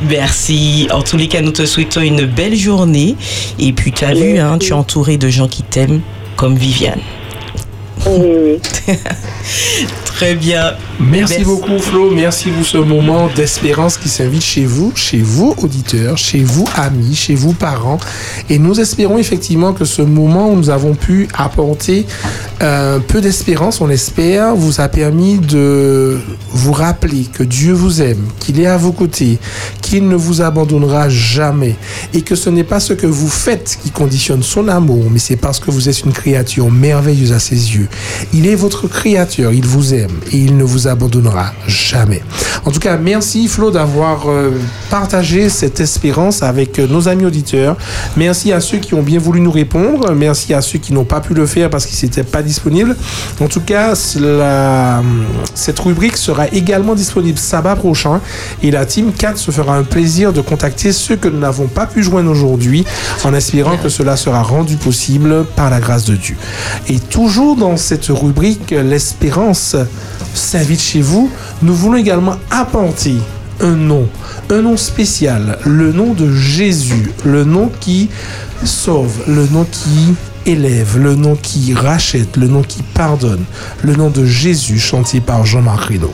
[0.09, 0.87] Merci.
[0.91, 3.15] En tous les cas, nous te souhaitons une belle journée.
[3.59, 6.01] Et puis, tu as vu, hein, tu es entouré de gens qui t'aiment,
[6.37, 7.01] comme Viviane.
[8.05, 8.97] Oui, oui.
[10.05, 10.73] Très bien.
[10.99, 16.17] Merci, beaucoup Flo, merci pour ce moment d'espérance qui s'invite chez vous, chez vous auditeurs,
[16.17, 17.99] chez vous amis, chez vous parents.
[18.49, 22.05] Et nous espérons effectivement que ce moment où nous avons pu apporter
[22.61, 26.19] un peu d'espérance, on espère, vous a permis de
[26.51, 29.39] vous rappeler que Dieu vous aime, qu'il est à vos côtés,
[29.81, 31.75] qu'il ne vous abandonnera jamais
[32.13, 35.35] et que ce n'est pas ce que vous faites qui conditionne son amour, mais c'est
[35.35, 37.89] parce que vous êtes une créature merveilleuse à ses yeux.
[38.33, 42.21] Il est votre créateur, il vous aime et il ne vous abandonnera jamais.
[42.65, 44.51] En tout cas, merci Flo d'avoir euh,
[44.89, 47.75] partagé cette espérance avec euh, nos amis auditeurs.
[48.15, 50.11] Merci à ceux qui ont bien voulu nous répondre.
[50.13, 52.95] Merci à ceux qui n'ont pas pu le faire parce qu'ils n'étaient pas disponibles.
[53.41, 58.21] En tout cas, cette rubrique sera également disponible sabbat prochain
[58.61, 61.85] et la team 4 se fera un plaisir de contacter ceux que nous n'avons pas
[61.85, 62.85] pu joindre aujourd'hui
[63.23, 66.35] en espérant que cela sera rendu possible par la grâce de Dieu.
[66.87, 69.75] Et toujours dans cette rubrique, l'espérance
[70.33, 71.29] s'invite chez vous,
[71.61, 73.15] nous voulons également apporter
[73.59, 74.07] un nom,
[74.49, 78.09] un nom spécial, le nom de Jésus, le nom qui
[78.63, 80.15] sauve, le nom qui
[80.45, 83.43] élève, le nom qui rachète, le nom qui pardonne,
[83.83, 86.13] le nom de Jésus chanté par Jean-Marc Reynaud.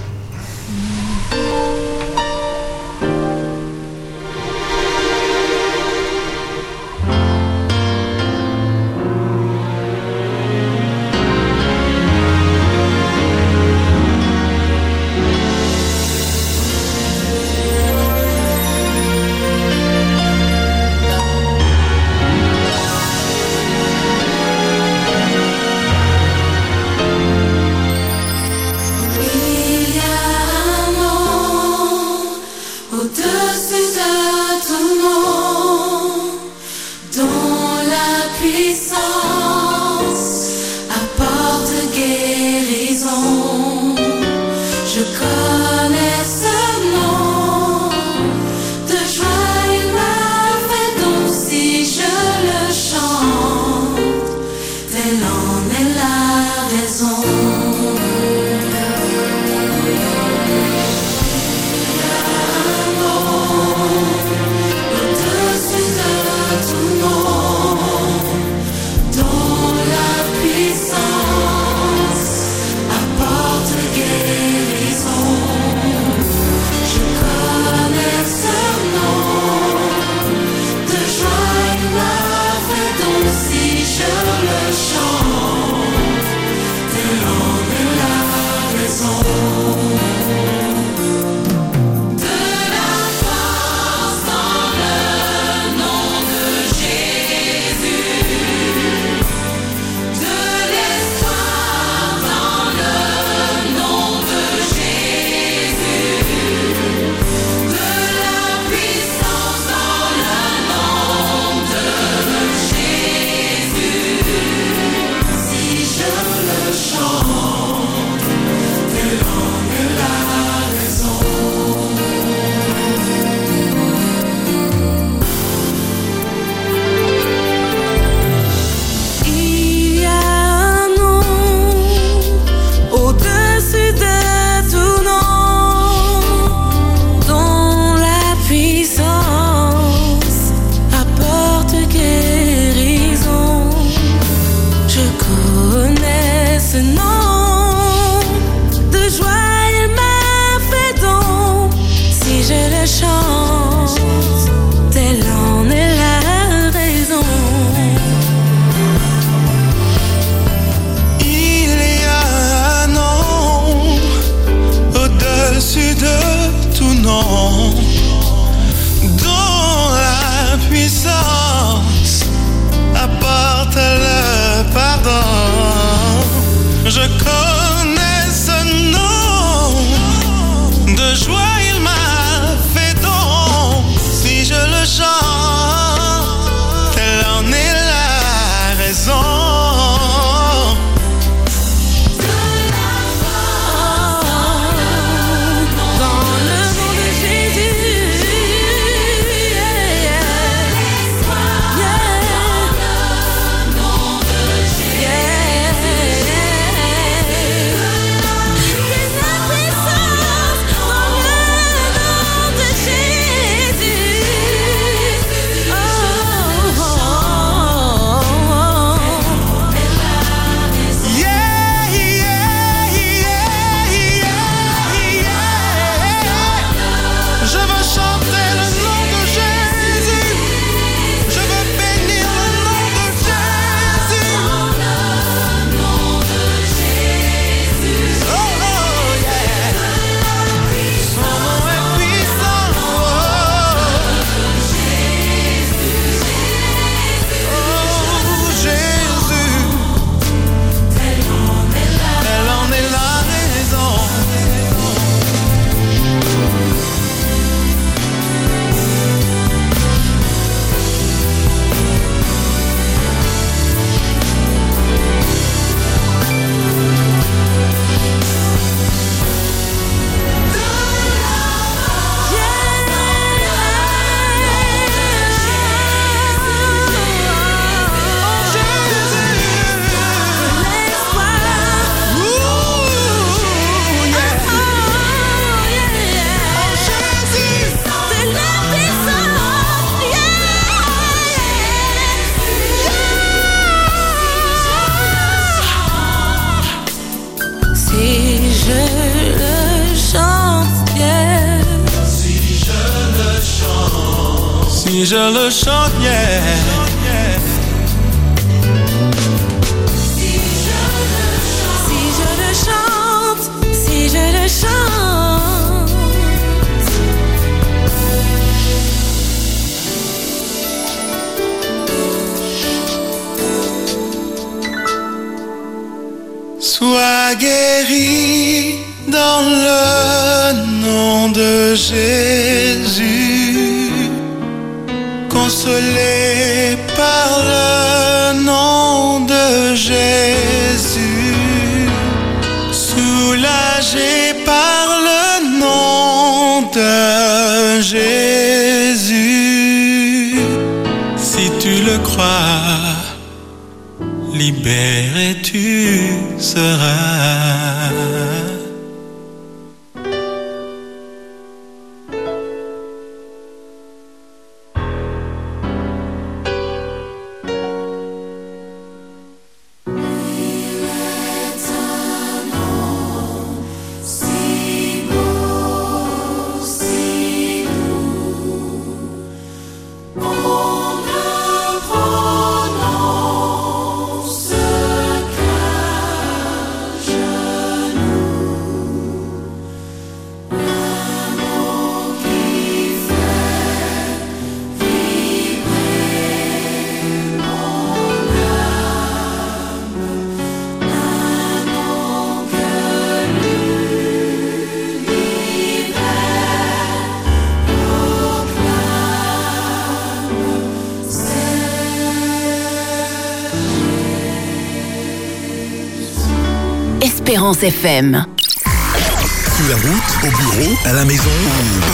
[417.30, 418.26] Espérance FM.
[418.66, 421.30] Sous la route, au bureau, à la maison,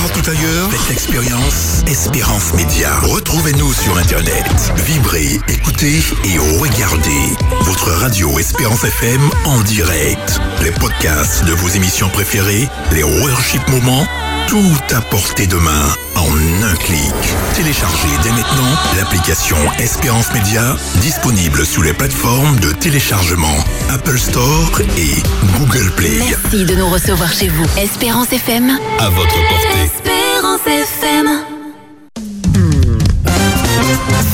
[0.02, 2.98] partout ailleurs, faites l'expérience Espérance Média.
[3.02, 4.46] Retrouvez-nous sur Internet.
[4.86, 7.36] Vibrez, écoutez et regardez.
[7.64, 10.40] Votre radio Espérance FM en direct.
[10.64, 14.08] Les podcasts de vos émissions préférées, les worship moments
[14.48, 17.14] tout à portée de main, en un clic.
[17.56, 23.56] Téléchargez dès maintenant l'application Espérance Média, disponible sous les plateformes de téléchargement
[23.90, 25.22] Apple Store et
[25.58, 26.20] Google Play.
[26.20, 27.66] Merci de nous recevoir chez vous.
[27.78, 28.78] Espérance FM.
[29.00, 29.84] À votre portée.
[29.84, 31.28] Espérance FM.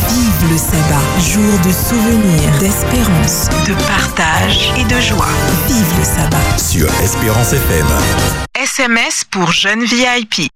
[0.10, 5.28] Vive le sabbat, jour de souvenirs, d'espérance, de partage et de joie.
[5.68, 6.58] Vive le sabbat.
[6.58, 8.51] Sur Espérance FM.
[8.74, 10.50] SMS pour jeunes VIP.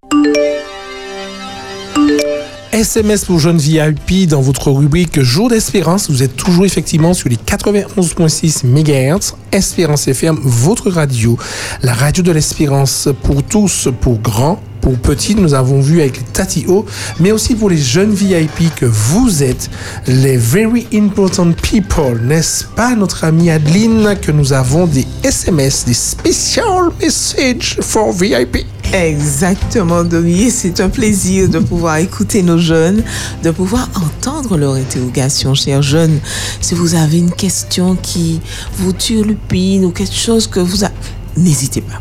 [2.75, 6.09] SMS pour jeunes VIP dans votre rubrique Jour d'espérance.
[6.09, 9.33] Vous êtes toujours effectivement sur les 91.6 MHz.
[9.53, 11.37] Espérance FM, votre radio.
[11.83, 15.35] La radio de l'espérance pour tous, pour grands, pour petits.
[15.35, 16.85] Nous avons vu avec les Tatio,
[17.21, 19.69] mais aussi pour les jeunes VIP que vous êtes,
[20.05, 25.93] les very important people, n'est-ce pas, notre amie Adeline, que nous avons des SMS, des
[25.93, 28.65] special messages for VIP.
[28.95, 30.49] Exactement, Domi.
[30.49, 33.03] C'est un plaisir de pouvoir écouter nos jeunes,
[33.43, 36.19] de pouvoir entendre leur interrogation, chers jeunes.
[36.61, 38.39] Si vous avez une question qui
[38.77, 40.85] vous turlupine ou quelque chose que vous...
[40.85, 40.91] a-
[41.35, 41.99] N'hésitez pas.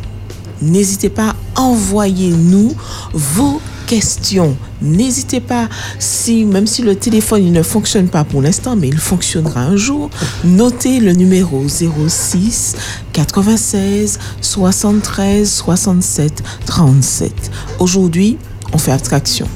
[0.62, 2.72] N'hésitez pas, envoyez-nous
[3.12, 4.56] vos questions.
[4.82, 5.68] N'hésitez pas,
[5.98, 10.10] si, même si le téléphone ne fonctionne pas pour l'instant, mais il fonctionnera un jour,
[10.44, 12.76] notez le numéro 06
[13.12, 17.32] 96 73 67 37.
[17.78, 18.38] Aujourd'hui,
[18.72, 19.46] on fait abstraction.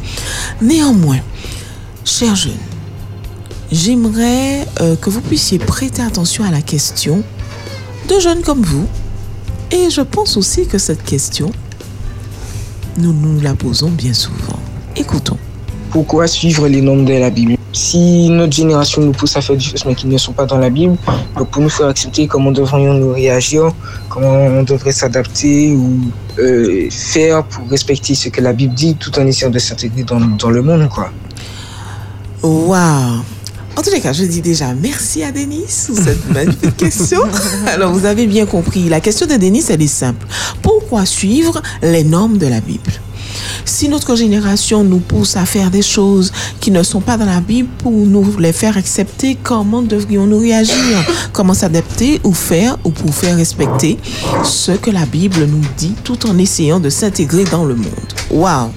[0.61, 1.21] Néanmoins,
[2.05, 2.53] chers jeunes,
[3.71, 7.23] j'aimerais euh, que vous puissiez prêter attention à la question
[8.09, 8.87] de jeunes comme vous.
[9.71, 11.53] Et je pense aussi que cette question,
[12.97, 14.59] nous nous la posons bien souvent.
[14.97, 15.37] Écoutons.
[15.91, 17.57] Pourquoi suivre les normes de la Bible?
[17.73, 20.59] Si notre génération nous pousse à faire des choses mais qui ne sont pas dans
[20.59, 20.97] la Bible,
[21.37, 23.71] donc pour nous faire accepter comment devrions-nous réagir,
[24.09, 26.01] comment on devrait s'adapter ou
[26.39, 30.21] euh, faire pour respecter ce que la Bible dit tout en essayant de s'intégrer dans,
[30.21, 31.11] dans le monde, quoi.
[32.43, 33.23] Waouh
[33.79, 37.21] En tous les cas, je dis déjà merci à Denis pour cette magnifique question.
[37.69, 40.27] Alors, vous avez bien compris, la question de Denis, elle est simple.
[40.63, 42.91] Pourquoi suivre les normes de la Bible?
[43.65, 47.41] Si notre génération nous pousse à faire des choses qui ne sont pas dans la
[47.41, 50.75] Bible pour nous les faire accepter, comment devrions-nous réagir?
[51.33, 53.97] Comment s'adapter ou faire ou pour faire respecter
[54.43, 57.93] ce que la Bible nous dit tout en essayant de s'intégrer dans le monde?
[58.33, 58.71] Waouh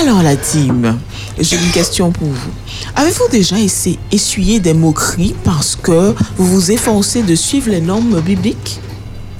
[0.00, 0.96] Alors la team,
[1.38, 2.50] j'ai une question pour vous.
[2.96, 8.20] Avez-vous déjà essayé, essuyé des moqueries parce que vous vous efforcez de suivre les normes
[8.20, 8.80] bibliques?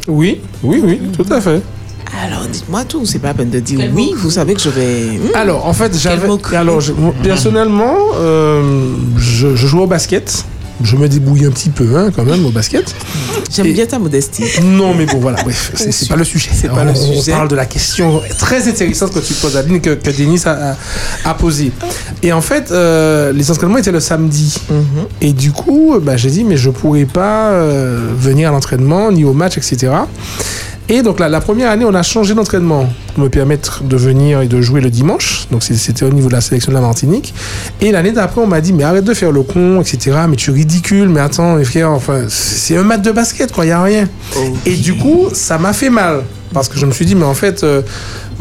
[0.09, 1.62] Oui, oui, oui, tout à fait.
[2.24, 5.18] Alors, dites-moi tout, c'est pas la peine de dire oui, vous savez que je vais...
[5.18, 5.34] Hmm?
[5.34, 6.28] Alors, en fait, j'avais.
[6.55, 6.92] Alors, je-
[7.22, 10.44] personnellement, euh, je, je joue au basket.
[10.85, 12.95] Je me débrouille un petit peu, hein, quand même, au basket.
[13.55, 14.45] J'aime bien ta modestie.
[14.62, 16.51] Non, mais bon, voilà, bref, c'est c'est pas le sujet.
[16.53, 17.33] C'est pas on, le on sujet.
[17.33, 20.72] parle de la question très intéressante que tu poses, Adeline, que, que Denis a,
[21.24, 21.72] a, a posée.
[22.22, 24.57] Et en fait, euh, les entraînements étaient le samedi.
[24.70, 25.07] Mhm.
[25.20, 29.24] Et du coup, bah, j'ai dit, mais je pourrais pas euh, venir à l'entraînement, ni
[29.24, 29.93] au match, etc.
[30.89, 34.41] Et donc la, la première année, on a changé d'entraînement pour me permettre de venir
[34.43, 35.47] et de jouer le dimanche.
[35.51, 37.33] Donc c'était au niveau de la sélection de la Martinique.
[37.80, 40.18] Et l'année d'après, on m'a dit, mais arrête de faire le con, etc.
[40.28, 43.64] Mais tu es ridicule, mais attends, mes frères, enfin, c'est un match de basket, quoi,
[43.64, 44.09] il n'y a rien.
[44.66, 46.24] Et du coup, ça m'a fait mal.
[46.53, 47.82] Parce que je me suis dit, mais en fait, euh,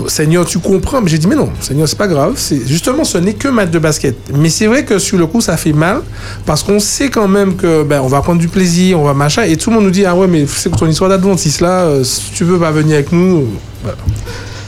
[0.07, 1.01] Seigneur, tu comprends?
[1.01, 2.37] Mais j'ai dit, mais non, Seigneur, c'est pas grave.
[2.65, 4.15] Justement, ce n'est que match de basket.
[4.33, 6.01] Mais c'est vrai que sur le coup, ça fait mal.
[6.45, 9.43] Parce qu'on sait quand même que ben, on va prendre du plaisir, on va machin.
[9.43, 12.03] Et tout le monde nous dit, ah ouais, mais c'est ton histoire d'adventiste là, euh,
[12.03, 13.47] si tu veux pas venir avec nous.
[13.85, 13.91] euh.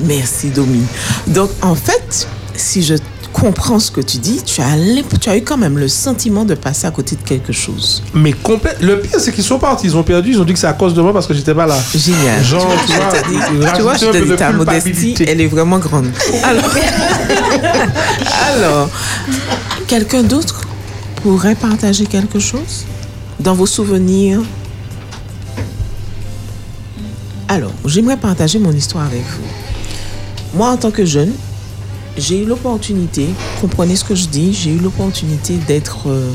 [0.02, 0.82] Merci, Domi.
[1.28, 2.96] Donc, en fait, si je
[3.34, 6.46] comprends ce que tu dis, tu as, l'imp- tu as eu quand même le sentiment
[6.46, 8.02] de passer à côté de quelque chose.
[8.14, 8.34] Mais
[8.80, 9.88] le pire, c'est qu'ils sont partis.
[9.88, 10.32] Ils ont perdu.
[10.32, 11.78] Ils ont dit que c'est à cause de moi parce que j'étais pas là.
[11.94, 12.44] Génial.
[12.44, 16.08] Genre, tu tu vois, tu vois, je te dis, ta modestie, elle est vraiment grande.
[16.44, 16.64] Alors,
[18.56, 18.90] alors
[19.88, 20.62] quelqu'un d'autre
[21.24, 22.86] pourrait partager quelque chose
[23.40, 24.40] dans vos souvenirs?
[27.48, 30.58] Alors, j'aimerais partager mon histoire avec vous.
[30.58, 31.32] Moi, en tant que jeune,
[32.18, 33.28] j'ai eu l'opportunité,
[33.62, 36.32] comprenez ce que je dis, j'ai eu l'opportunité d'être euh,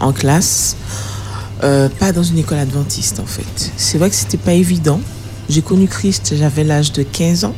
[0.00, 0.76] en classe,
[1.62, 3.72] euh, pas dans une école adventiste en fait.
[3.76, 5.00] C'est vrai que c'était pas évident.
[5.48, 7.54] J'ai connu Christ, j'avais l'âge de 15 ans.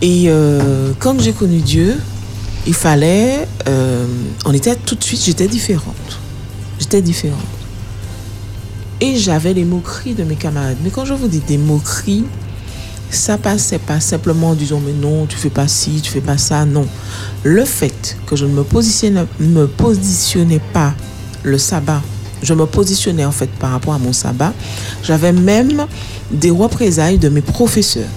[0.00, 1.98] Et euh, quand j'ai connu Dieu,
[2.66, 3.46] il fallait,
[4.46, 6.20] on était tout de suite, j'étais différente.
[6.78, 7.38] J'étais différente.
[9.00, 10.78] Et j'avais les moqueries de mes camarades.
[10.82, 12.24] Mais quand je vous dis des moqueries,
[13.14, 16.38] ça passait pas simplement en disant mais non, tu fais pas ci, tu fais pas
[16.38, 16.64] ça.
[16.64, 16.86] Non.
[17.42, 20.94] Le fait que je ne me positionnais, me positionnais pas
[21.42, 22.02] le sabbat,
[22.42, 24.52] je me positionnais en fait par rapport à mon sabbat,
[25.02, 25.86] j'avais même
[26.30, 28.08] des représailles de mes professeurs.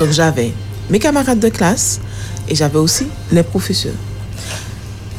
[0.00, 0.52] Donc j'avais
[0.90, 2.00] mes camarades de classe
[2.48, 3.94] et j'avais aussi les professeurs.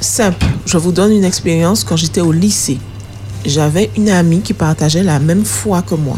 [0.01, 2.79] Simple, je vous donne une expérience quand j'étais au lycée.
[3.45, 6.17] J'avais une amie qui partageait la même foi que moi.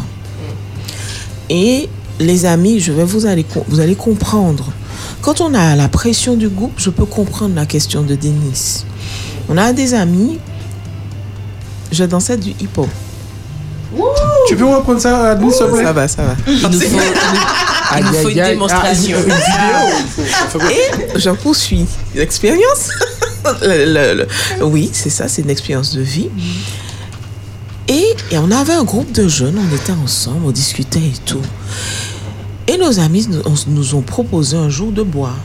[1.50, 1.88] Et
[2.22, 4.70] les amis, je vais vous allez, vous allez comprendre.
[5.20, 8.84] Quand on a la pression du groupe, je peux comprendre la question de Denis.
[9.48, 10.38] On a des amis,
[11.90, 12.88] je dansais du hip-hop.
[14.48, 15.84] Tu peux reprendre ça, Adeline, s'il te plaît?
[15.84, 16.34] Ça va, ça va.
[16.46, 16.98] Il nous faut,
[17.98, 19.18] il nous faut une démonstration.
[20.70, 21.84] Et j'en poursuis.
[22.14, 22.88] L'expérience
[23.62, 24.14] Le- le-
[24.58, 26.28] le- Oui, c'est ça, c'est une expérience de vie.
[27.88, 31.42] Et, et on avait un groupe de jeunes, on était ensemble, on discutait et tout.
[32.72, 35.36] Et nos amis nous, on- nous ont proposé un jour de boire.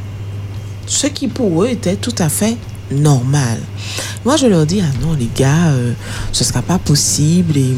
[0.86, 2.56] Ce qui pour eux était tout à fait
[2.90, 3.60] normal.
[4.24, 5.92] Moi, je leur dis, ah non, les gars, euh,
[6.32, 7.58] ce ne sera pas possible.
[7.58, 7.74] Et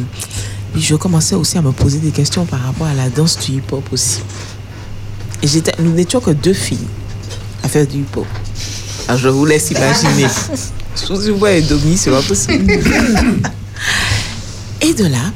[0.74, 3.54] puis je commençais aussi à me poser des questions par rapport à la danse du
[3.54, 4.20] hip-hop aussi.
[5.42, 6.78] Et j'étais, nous n'étions que deux filles
[7.64, 8.28] à faire du hip-hop.
[9.08, 10.28] Alors, je vous laisse imaginer.
[10.96, 12.72] Sous une voix et demi, c'est pas possible.
[14.82, 15.32] et de là,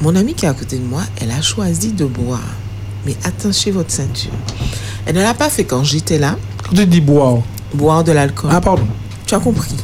[0.00, 2.40] mon amie qui est à côté de moi, elle a choisi de boire.
[3.06, 4.32] Mais attachez votre ceinture.
[5.06, 6.36] Elle ne l'a pas fait quand j'étais là.
[6.64, 7.38] Quand tu dis boire
[7.72, 8.50] Boire de l'alcool.
[8.52, 8.86] Ah, pardon.
[9.26, 9.76] Tu as compris.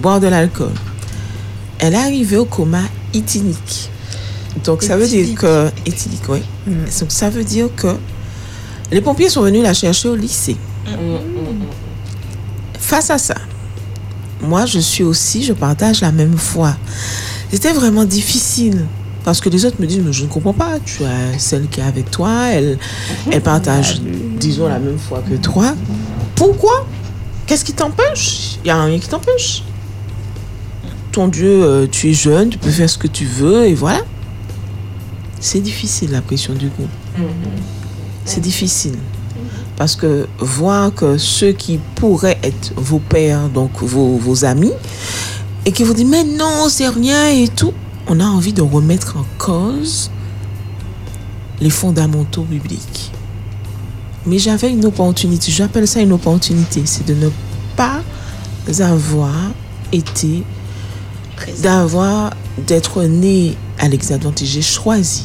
[0.00, 0.72] Boire de l'alcool.
[1.78, 2.80] Elle est arrivée au coma
[3.12, 3.90] éthylique.
[4.64, 5.70] Donc ça veut dire que...
[5.84, 6.40] Éthylique, oui.
[6.66, 7.94] Donc ça veut dire que
[8.90, 10.56] les pompiers sont venus la chercher au lycée.
[12.78, 13.34] Face à ça,
[14.40, 16.74] moi je suis aussi, je partage la même foi.
[17.52, 18.86] C'était vraiment difficile.
[19.26, 21.80] Parce que les autres me disent, mais je ne comprends pas, tu as celle qui
[21.80, 22.78] est avec toi, elle,
[23.28, 25.74] elle partage, disons, la même foi que toi.
[26.36, 26.86] Pourquoi?
[27.44, 28.60] Qu'est-ce qui t'empêche?
[28.62, 29.64] Il n'y a rien qui t'empêche.
[31.10, 34.02] Ton Dieu, euh, tu es jeune, tu peux faire ce que tu veux, et voilà.
[35.40, 36.86] C'est difficile la pression du groupe.
[38.24, 38.94] C'est difficile.
[39.74, 44.72] Parce que voir que ceux qui pourraient être vos pères, donc vos, vos amis,
[45.64, 47.72] et qui vous disent mais non, c'est rien et tout,
[48.08, 50.10] on a envie de remettre en cause
[51.60, 53.12] les fondamentaux bibliques.
[54.26, 57.30] Mais j'avais une opportunité, j'appelle ça une opportunité, c'est de ne
[57.76, 58.02] pas
[58.80, 59.34] avoir
[59.92, 60.42] été,
[61.62, 62.34] d'avoir,
[62.66, 64.52] d'être né à adventiste.
[64.52, 65.24] J'ai choisi.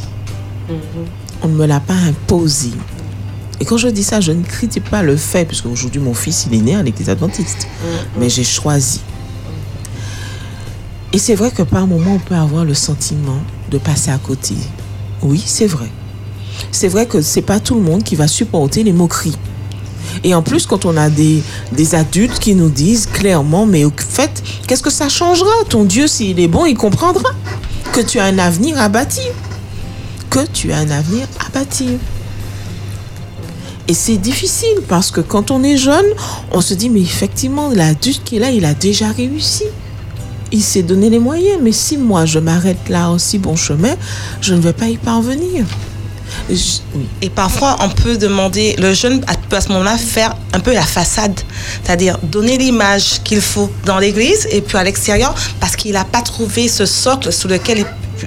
[1.41, 2.69] On ne me l'a pas imposé.
[3.59, 6.47] Et quand je dis ça, je ne critique pas le fait, puisque aujourd'hui mon fils,
[6.49, 7.67] il est né à l'église adventiste.
[8.19, 9.01] Mais j'ai choisi.
[11.13, 13.39] Et c'est vrai que par moment, on peut avoir le sentiment
[13.69, 14.55] de passer à côté.
[15.21, 15.89] Oui, c'est vrai.
[16.71, 19.37] C'est vrai que c'est pas tout le monde qui va supporter les moqueries.
[20.23, 23.91] Et en plus, quand on a des, des adultes qui nous disent clairement, mais au
[23.97, 25.51] fait, qu'est-ce que ça changera?
[25.69, 27.29] Ton Dieu, s'il est bon, il comprendra
[27.91, 29.31] que tu as un avenir à bâtir.
[30.29, 31.99] Que tu as un avenir à bâtir.
[33.87, 36.05] Et c'est difficile parce que quand on est jeune,
[36.51, 39.65] on se dit, mais effectivement, l'adulte qui est là, il a déjà réussi.
[40.51, 41.59] Il s'est donné les moyens.
[41.61, 43.95] Mais si moi, je m'arrête là en si bon chemin,
[44.41, 45.65] je ne vais pas y parvenir.
[46.49, 46.55] Je-
[46.95, 47.05] oui.
[47.21, 50.81] Et parfois, on peut demander, le jeune peut à ce moment-là faire un peu la
[50.83, 51.39] façade,
[51.83, 56.21] c'est-à-dire donner l'image qu'il faut dans l'église et puis à l'extérieur, parce qu'il n'a pas
[56.21, 57.85] trouvé ce socle sur lequel il,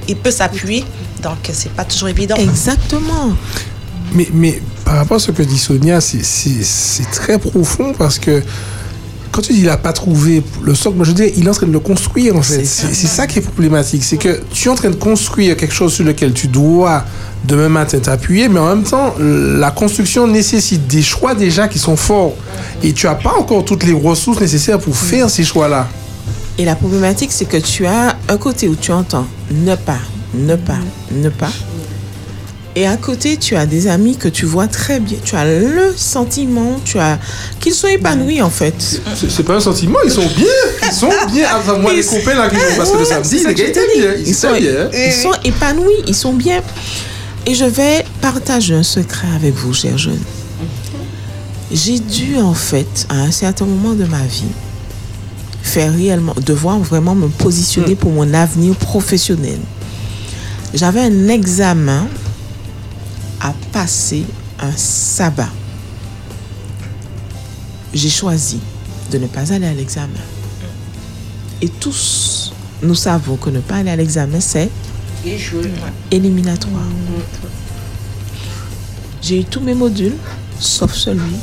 [0.08, 0.84] il peut s'appuyer.
[1.22, 2.36] Donc, c'est pas toujours évident.
[2.36, 3.32] Exactement.
[4.12, 8.42] Mais, mais par rapport à ce que dit Sonia, c'est très profond parce que
[9.34, 11.54] quand tu dis il n'a pas trouvé le socle, moi je dis il est en
[11.54, 12.64] train de le construire en fait.
[12.64, 14.04] C'est ça qui est problématique.
[14.04, 17.04] C'est que tu es en train de construire quelque chose sur lequel tu dois
[17.44, 21.96] demain matin t'appuyer, mais en même temps, la construction nécessite des choix déjà qui sont
[21.96, 22.34] forts.
[22.82, 25.88] Et tu n'as pas encore toutes les ressources nécessaires pour faire ces choix-là.
[26.56, 29.98] Et la problématique, c'est que tu as un côté où tu entends ne pas,
[30.34, 30.78] ne pas,
[31.10, 31.50] ne pas.
[32.76, 35.18] Et à côté, tu as des amis que tu vois très bien.
[35.24, 37.20] Tu as le sentiment, tu as
[37.60, 38.74] qu'ils sont épanouis en fait.
[39.28, 40.46] C'est pas un sentiment, ils sont bien.
[40.88, 41.46] Ils sont bien.
[41.56, 44.12] Enfin, moi, les copains là vont passer le samedi, les que gars étaient bien.
[44.18, 44.90] Ils Ils sont, bien.
[44.92, 46.62] ils sont épanouis, ils sont bien.
[47.46, 50.22] Et je vais partager un secret avec vous, chers jeunes.
[51.70, 54.44] J'ai dû, en fait, à un certain moment de ma vie,
[55.62, 59.58] faire réellement, devoir vraiment me positionner pour mon avenir professionnel.
[60.72, 62.06] J'avais un examen
[63.40, 64.24] à passer,
[64.60, 65.50] un sabbat.
[67.92, 68.58] J'ai choisi
[69.10, 70.20] de ne pas aller à l'examen.
[71.62, 74.70] Et tous, nous savons que ne pas aller à l'examen, c'est
[76.10, 76.82] éliminatoire.
[79.22, 80.16] J'ai eu tous mes modules,
[80.60, 81.36] sauf celui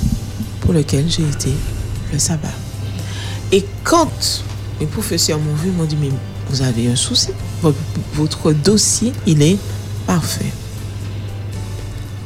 [0.60, 1.52] pour lequel j'ai été
[2.14, 2.48] le sabbat.
[3.52, 4.44] Et quand
[4.80, 6.12] mes professeurs m'ont vu, ils m'ont dit, mais
[6.50, 7.30] vous avez un souci.
[8.14, 9.58] Votre dossier, il est
[10.06, 10.52] parfait.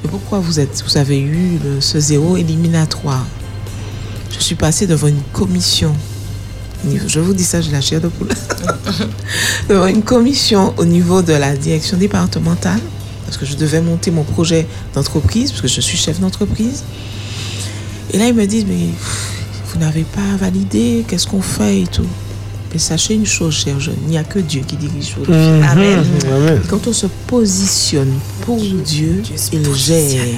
[0.05, 3.25] Mais pourquoi vous, êtes, vous avez eu ce zéro éliminatoire?
[4.31, 5.95] Je suis passée devant une commission.
[7.07, 8.29] Je vous dis ça, j'ai la chair de poule.
[9.69, 12.79] devant une commission au niveau de la direction départementale,
[13.25, 16.83] parce que je devais monter mon projet d'entreprise, parce que je suis chef d'entreprise.
[18.13, 18.89] Et là, ils me disent, mais
[19.73, 22.07] vous n'avez pas validé, qu'est-ce qu'on fait et tout?
[22.75, 25.37] Mais sachez une chose, cher jeune, il n'y a que Dieu qui dirige votre vie.
[25.37, 25.63] Mhm.
[25.63, 26.61] Amen.
[26.69, 28.11] Quand on se positionne
[28.41, 29.23] pour Dieu,
[29.53, 30.37] il gère.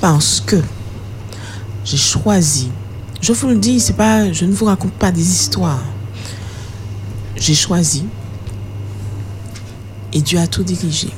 [0.00, 0.54] Parce que
[1.84, 2.70] j'ai choisi.
[3.20, 5.82] Je vous le dis, c'est pas, je ne vous raconte pas des histoires.
[7.34, 8.04] J'ai choisi.
[10.12, 11.08] Et Dieu a tout dirigé.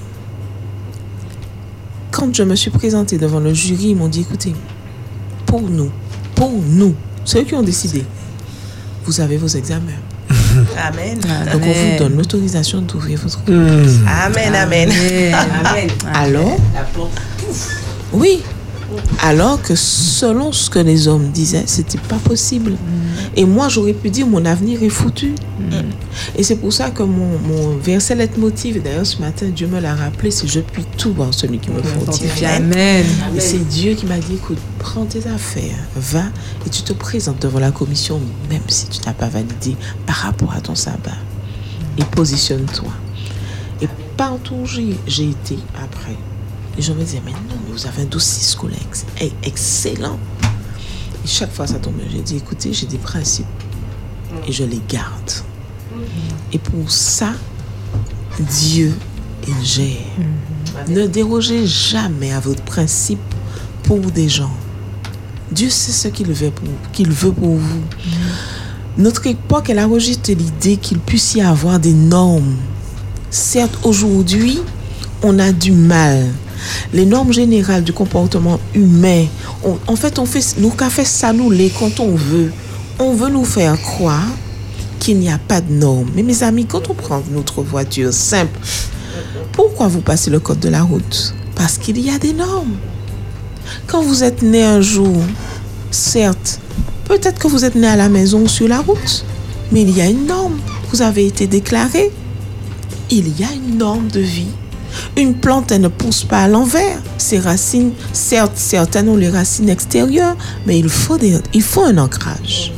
[2.10, 4.54] Quand je me suis présentée devant le jury, ils m'ont dit, écoutez,
[5.44, 5.90] pour nous,
[6.34, 6.94] pour nous,
[7.26, 8.06] ceux qui ont décidé,
[9.04, 9.92] vous avez vos examens.
[10.76, 11.18] Amen.
[11.52, 14.06] Donc on vous donne l'autorisation d'ouvrir votre Hmm.
[14.08, 14.90] Amen, amen.
[14.90, 15.90] Amen.
[16.14, 16.56] Alors
[18.12, 18.42] Oui.
[19.22, 22.76] Alors que selon ce que les hommes disaient, c'était pas possible.
[23.34, 25.34] Et moi, j'aurais pu dire mon avenir est foutu.
[26.36, 29.94] Et c'est pour ça que mon, mon verset leitmotiv, d'ailleurs ce matin, Dieu me l'a
[29.94, 32.44] rappelé, c'est je puis tout voir celui qui me fortifie.
[32.44, 33.04] Amen.
[33.36, 36.24] Et c'est Dieu qui m'a dit, écoute, prends tes affaires, va
[36.66, 38.20] et tu te présentes devant la commission,
[38.50, 39.76] même si tu n'as pas validé
[40.06, 41.16] par rapport à ton sabbat.
[41.98, 42.90] Et positionne-toi.
[43.82, 46.16] Et partout où j'ai été après,
[46.76, 49.06] les gens me disaient, mais non, mais vous avez un dossier scolaire ex-
[49.42, 50.18] excellent.
[51.24, 52.04] Et chaque fois, ça tombait.
[52.10, 53.46] J'ai dit, écoutez, j'ai des principes
[54.46, 55.32] et je les garde.
[56.52, 57.30] Et pour ça,
[58.38, 58.92] Dieu,
[59.48, 59.96] il gère.
[60.88, 63.18] Ne dérogez jamais à votre principe
[63.84, 64.52] pour des gens.
[65.50, 67.82] Dieu sait ce qu'il veut pour, qu'il veut pour vous.
[68.98, 72.56] Notre époque, elle a rejeté l'idée qu'il puisse y avoir des normes.
[73.30, 74.60] Certes, aujourd'hui,
[75.22, 76.26] on a du mal.
[76.92, 79.26] Les normes générales du comportement humain,
[79.86, 82.52] en fait, on fait, nous qu'a ça nous les quand on veut.
[82.98, 84.26] On veut nous faire croire
[84.98, 86.10] qu'il n'y a pas de normes.
[86.14, 88.58] Mais mes amis, quand on prend notre voiture simple,
[89.52, 91.34] pourquoi vous passez le code de la route?
[91.54, 92.76] Parce qu'il y a des normes.
[93.86, 95.16] Quand vous êtes né un jour,
[95.90, 96.60] certes,
[97.04, 99.24] peut-être que vous êtes né à la maison ou sur la route,
[99.72, 100.58] mais il y a une norme.
[100.90, 102.10] Vous avez été déclaré.
[103.10, 104.48] Il y a une norme de vie.
[105.16, 106.98] Une plante, elle ne pousse pas à l'envers.
[107.18, 110.36] Ses racines, certes, certaines ont les racines extérieures,
[110.66, 112.72] mais il faut, des- il faut un ancrage.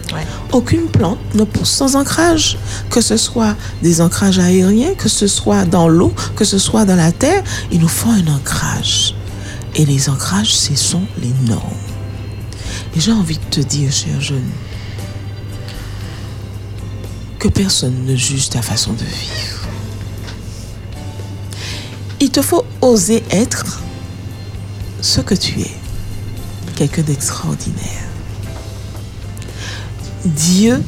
[0.53, 2.57] Aucune plante ne pousse sans ancrage,
[2.91, 6.97] que ce soit des ancrages aériens, que ce soit dans l'eau, que ce soit dans
[6.97, 9.15] la terre, il nous faut un ancrage.
[9.75, 11.63] Et les ancrages, ce sont les normes.
[12.97, 14.49] Et j'ai envie de te dire, cher jeune,
[17.39, 19.58] que personne ne juge ta façon de vivre.
[22.21, 23.81] Il te faut oser être
[25.01, 25.71] ce que tu es,
[26.75, 28.09] quelqu'un d'extraordinaire.
[30.25, 30.83] Dieu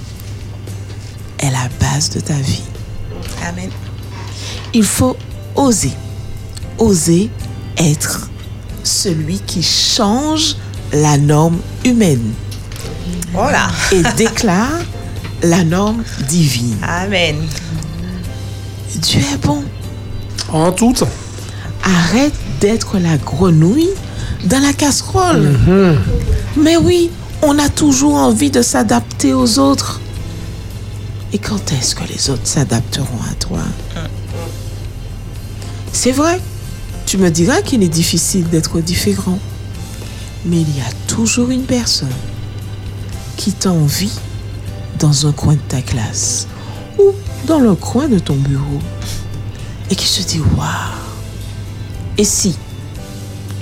[1.38, 2.64] est la base de ta vie.
[3.46, 3.70] Amen.
[4.74, 5.16] Il faut
[5.54, 5.92] oser,
[6.78, 7.30] oser
[7.76, 8.28] être
[8.82, 10.56] celui qui change
[10.92, 12.32] la norme humaine.
[13.32, 13.68] Voilà.
[13.92, 14.80] Et déclare
[15.42, 16.78] la norme divine.
[16.82, 17.46] Amen.
[18.96, 19.64] Dieu est bon.
[20.53, 20.94] En tout.
[21.84, 23.90] Arrête d'être la grenouille
[24.44, 25.59] dans la casserole.
[26.57, 27.11] Mais oui,
[27.42, 30.01] on a toujours envie de s'adapter aux autres.
[31.32, 33.61] Et quand est-ce que les autres s'adapteront à toi?
[35.92, 36.40] C'est vrai,
[37.07, 39.38] tu me diras qu'il est difficile d'être différent.
[40.44, 42.09] Mais il y a toujours une personne
[43.36, 44.12] qui t'envie
[44.98, 46.46] dans un coin de ta classe
[46.98, 47.12] ou
[47.46, 48.80] dans le coin de ton bureau
[49.91, 50.68] et qui se dit Waouh.
[52.16, 52.57] Et si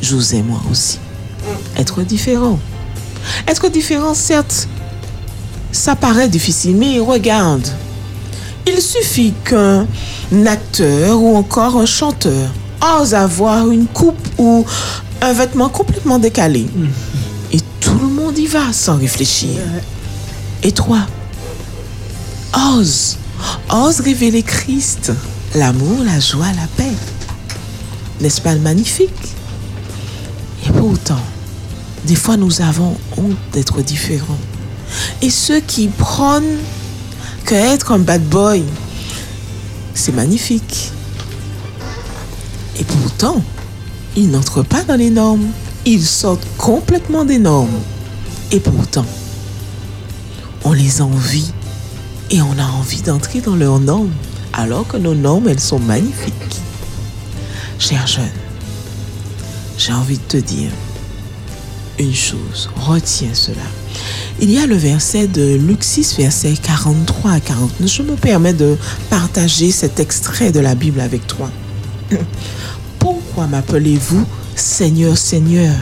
[0.02, 0.98] j'osais moi aussi
[1.76, 2.58] être différent.
[3.46, 4.68] Être différent, certes,
[5.72, 7.66] ça paraît difficile, mais regarde,
[8.66, 9.86] il suffit qu'un
[10.46, 12.50] acteur ou encore un chanteur
[13.00, 14.64] ose avoir une coupe ou
[15.20, 16.66] un vêtement complètement décalé.
[17.52, 19.58] Et tout le monde y va sans réfléchir.
[20.62, 20.98] Et toi,
[22.74, 23.16] ose,
[23.70, 25.12] ose révéler Christ,
[25.54, 26.94] l'amour, la joie, la paix.
[28.20, 29.36] N'est-ce pas magnifique?
[30.66, 31.20] Et pourtant,
[32.04, 34.38] des fois nous avons honte d'être différents.
[35.22, 36.58] Et ceux qui prônent
[37.44, 38.64] que être un bad boy,
[39.94, 40.92] c'est magnifique.
[42.78, 43.42] Et pourtant,
[44.16, 45.48] ils n'entrent pas dans les normes.
[45.84, 47.80] Ils sortent complètement des normes.
[48.50, 49.06] Et pourtant,
[50.64, 51.52] on les envie
[52.30, 54.12] et on a envie d'entrer dans leurs normes,
[54.52, 56.34] alors que nos normes, elles sont magnifiques.
[57.78, 58.24] Chers jeunes,
[59.76, 60.70] j'ai envie de te dire
[61.98, 63.62] une chose, retiens cela.
[64.40, 67.92] Il y a le verset de Luc 6, verset 43 à 49.
[67.92, 68.76] Je me permets de
[69.10, 71.50] partager cet extrait de la Bible avec toi.
[73.00, 74.24] Pourquoi m'appelez-vous
[74.54, 75.74] Seigneur, Seigneur?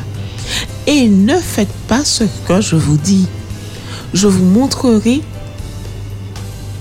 [0.86, 3.26] Et ne faites pas ce que je vous dis.
[4.14, 5.20] Je vous montrerai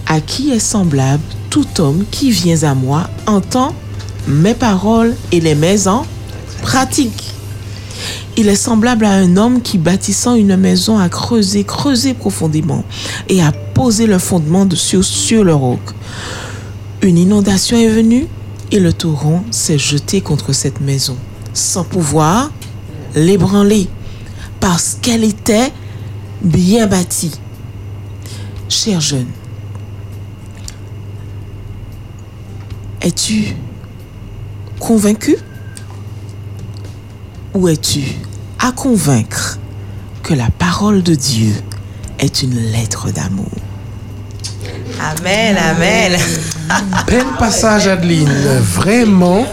[0.07, 1.23] à qui est semblable
[1.55, 3.73] tout homme qui vient à moi, entend
[4.27, 6.05] mes paroles et les met en
[6.61, 7.33] pratique.
[8.35, 12.83] Il est semblable à un homme qui, bâtissant une maison, a creusé, creusé profondément
[13.29, 15.79] et a posé le fondement de sur, sur le roc.
[17.01, 18.27] Une inondation est venue
[18.73, 21.15] et le torrent s'est jeté contre cette maison,
[21.53, 22.51] sans pouvoir
[23.15, 23.87] l'ébranler,
[24.59, 25.71] parce qu'elle était
[26.41, 27.39] bien bâtie.
[28.67, 29.27] Cher jeune,
[33.05, 33.55] es-tu
[34.79, 35.37] convaincu?
[37.53, 38.01] Ou es-tu
[38.59, 39.59] à convaincre
[40.23, 41.53] que la parole de Dieu
[42.19, 43.45] est une lettre d'amour?
[44.99, 46.19] Amen, amen.
[47.07, 48.29] Bel passage, Adeline.
[48.59, 49.45] Vraiment,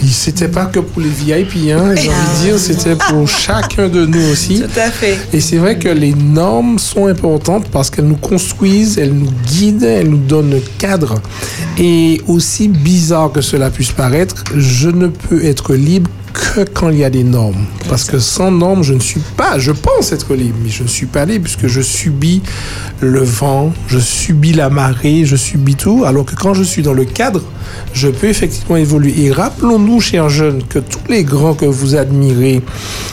[0.00, 4.06] c'était pas que pour les VIP, hein, j'ai envie de dire, c'était pour chacun de
[4.06, 4.60] nous aussi.
[4.60, 5.18] Tout à fait.
[5.32, 9.84] Et c'est vrai que les normes sont importantes parce qu'elles nous construisent, elles nous guident,
[9.84, 11.20] elles nous donnent le cadre.
[11.78, 16.98] Et aussi bizarre que cela puisse paraître, je ne peux être libre que quand il
[16.98, 17.66] y a des normes.
[17.88, 20.88] Parce que sans normes, je ne suis pas, je pense être libre, mais je ne
[20.88, 22.42] suis pas libre puisque je subis
[23.00, 26.04] le vent, je subis la marée, je subis tout.
[26.06, 27.42] Alors que quand je suis dans le cadre,
[27.92, 29.14] je peux effectivement évoluer.
[29.24, 32.62] Et rappelons-nous, chers jeunes, que tous les grands que vous admirez,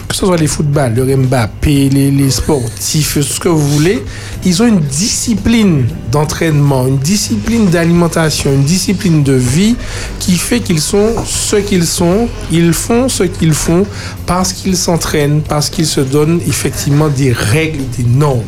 [0.08, 4.04] que ce soit les footballs, le Mbappé, les, les sportifs, ce que vous voulez,
[4.46, 9.76] ils ont une discipline d'entraînement, une discipline d'alimentation, une discipline de vie
[10.20, 12.28] qui fait qu'ils sont ce qu'ils sont.
[12.52, 13.86] Ils font ce qu'ils font
[14.26, 18.44] parce qu'ils s'entraînent, parce qu'ils se donnent effectivement des règles, des normes.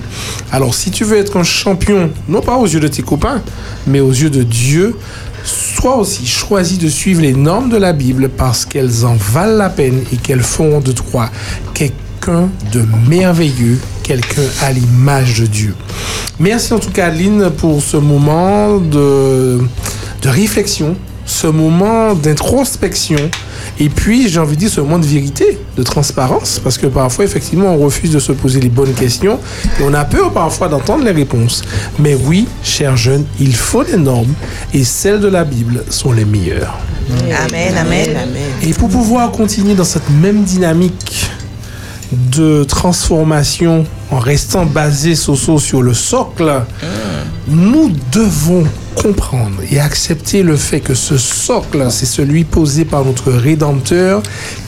[0.52, 3.42] Alors si tu veux être un champion, non pas aux yeux de tes copains,
[3.88, 4.96] mais aux yeux de Dieu,
[5.44, 9.70] sois aussi choisi de suivre les normes de la Bible parce qu'elles en valent la
[9.70, 11.30] peine et qu'elles font de toi
[11.74, 15.76] quelqu'un de merveilleux, quelqu'un à l'image de Dieu.
[16.40, 19.60] Merci en tout cas Aline pour ce moment de,
[20.22, 20.96] de réflexion,
[21.26, 23.30] ce moment d'introspection
[23.82, 27.26] et puis j'ai envie de dire ce moment de vérité, de transparence parce que parfois
[27.26, 29.40] effectivement on refuse de se poser les bonnes questions
[29.80, 31.64] et on a peur parfois d'entendre les réponses.
[31.98, 34.34] Mais oui, chers jeunes, il faut des normes
[34.72, 36.78] et celles de la Bible sont les meilleures.
[37.10, 38.10] Amen, amen.
[38.62, 41.32] Et pour pouvoir continuer dans cette même dynamique
[42.12, 46.52] de transformation en restant basé Soso sur le socle,
[47.48, 48.66] nous devons
[48.96, 54.22] comprendre et accepter le fait que ce socle, c'est celui posé par notre Rédempteur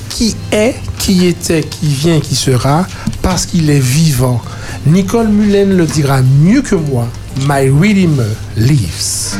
[0.10, 2.86] qui est, qui était, qui vient, qui sera,
[3.22, 4.42] parce qu'il est vivant.
[4.86, 7.08] Nicole Mullen le dira mieux que moi.
[7.48, 9.36] My Redeemer lives.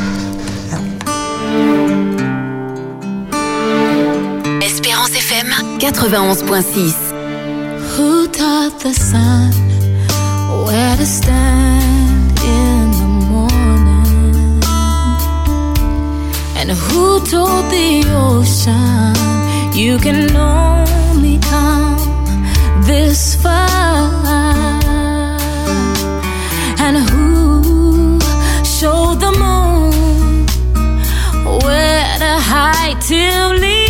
[4.60, 5.46] Espérance FM
[5.78, 6.94] 91.6.
[7.96, 9.52] Who taught the sun
[10.66, 11.83] where to stand?
[16.94, 19.14] Who told the ocean
[19.74, 21.98] you can only come
[22.82, 24.08] this far?
[26.84, 28.20] And who
[28.76, 30.46] showed the moon
[31.64, 33.83] where to hide till evening?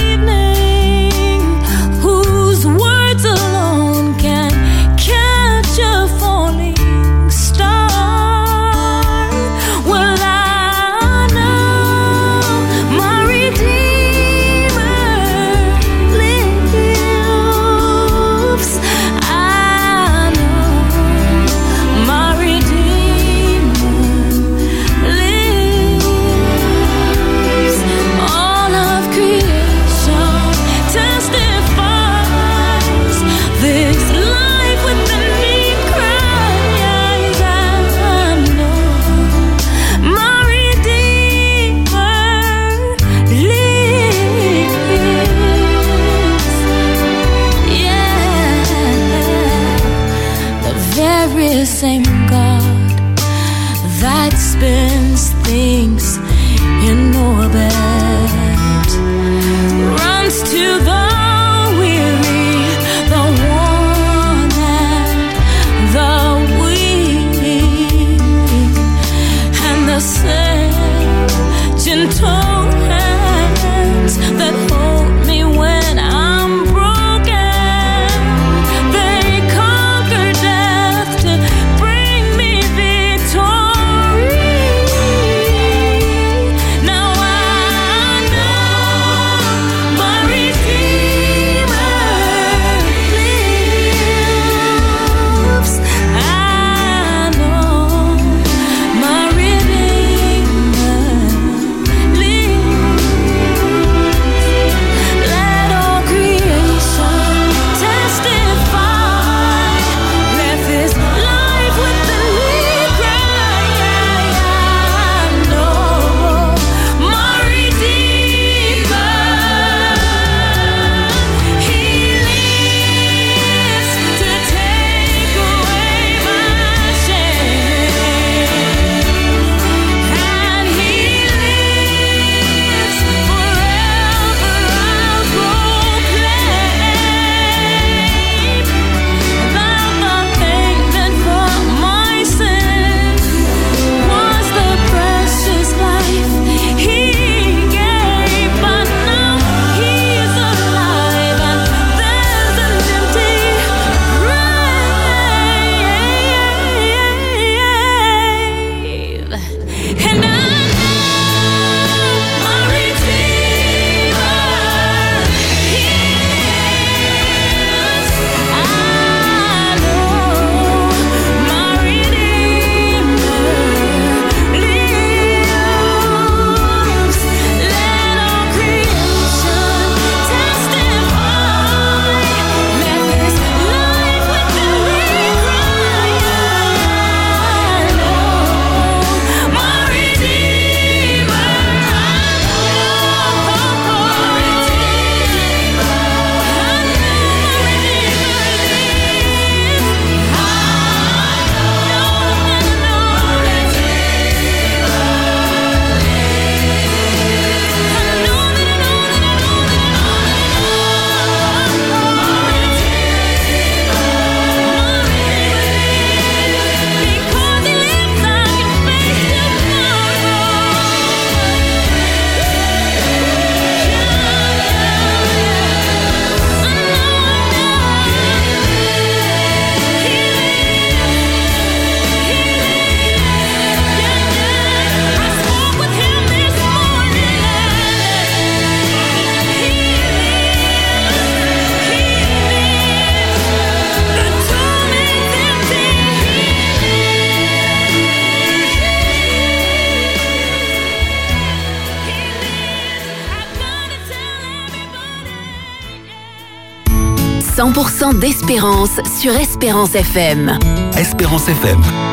[258.24, 260.58] D'espérance sur Espérance FM.
[260.96, 262.03] Espérance FM.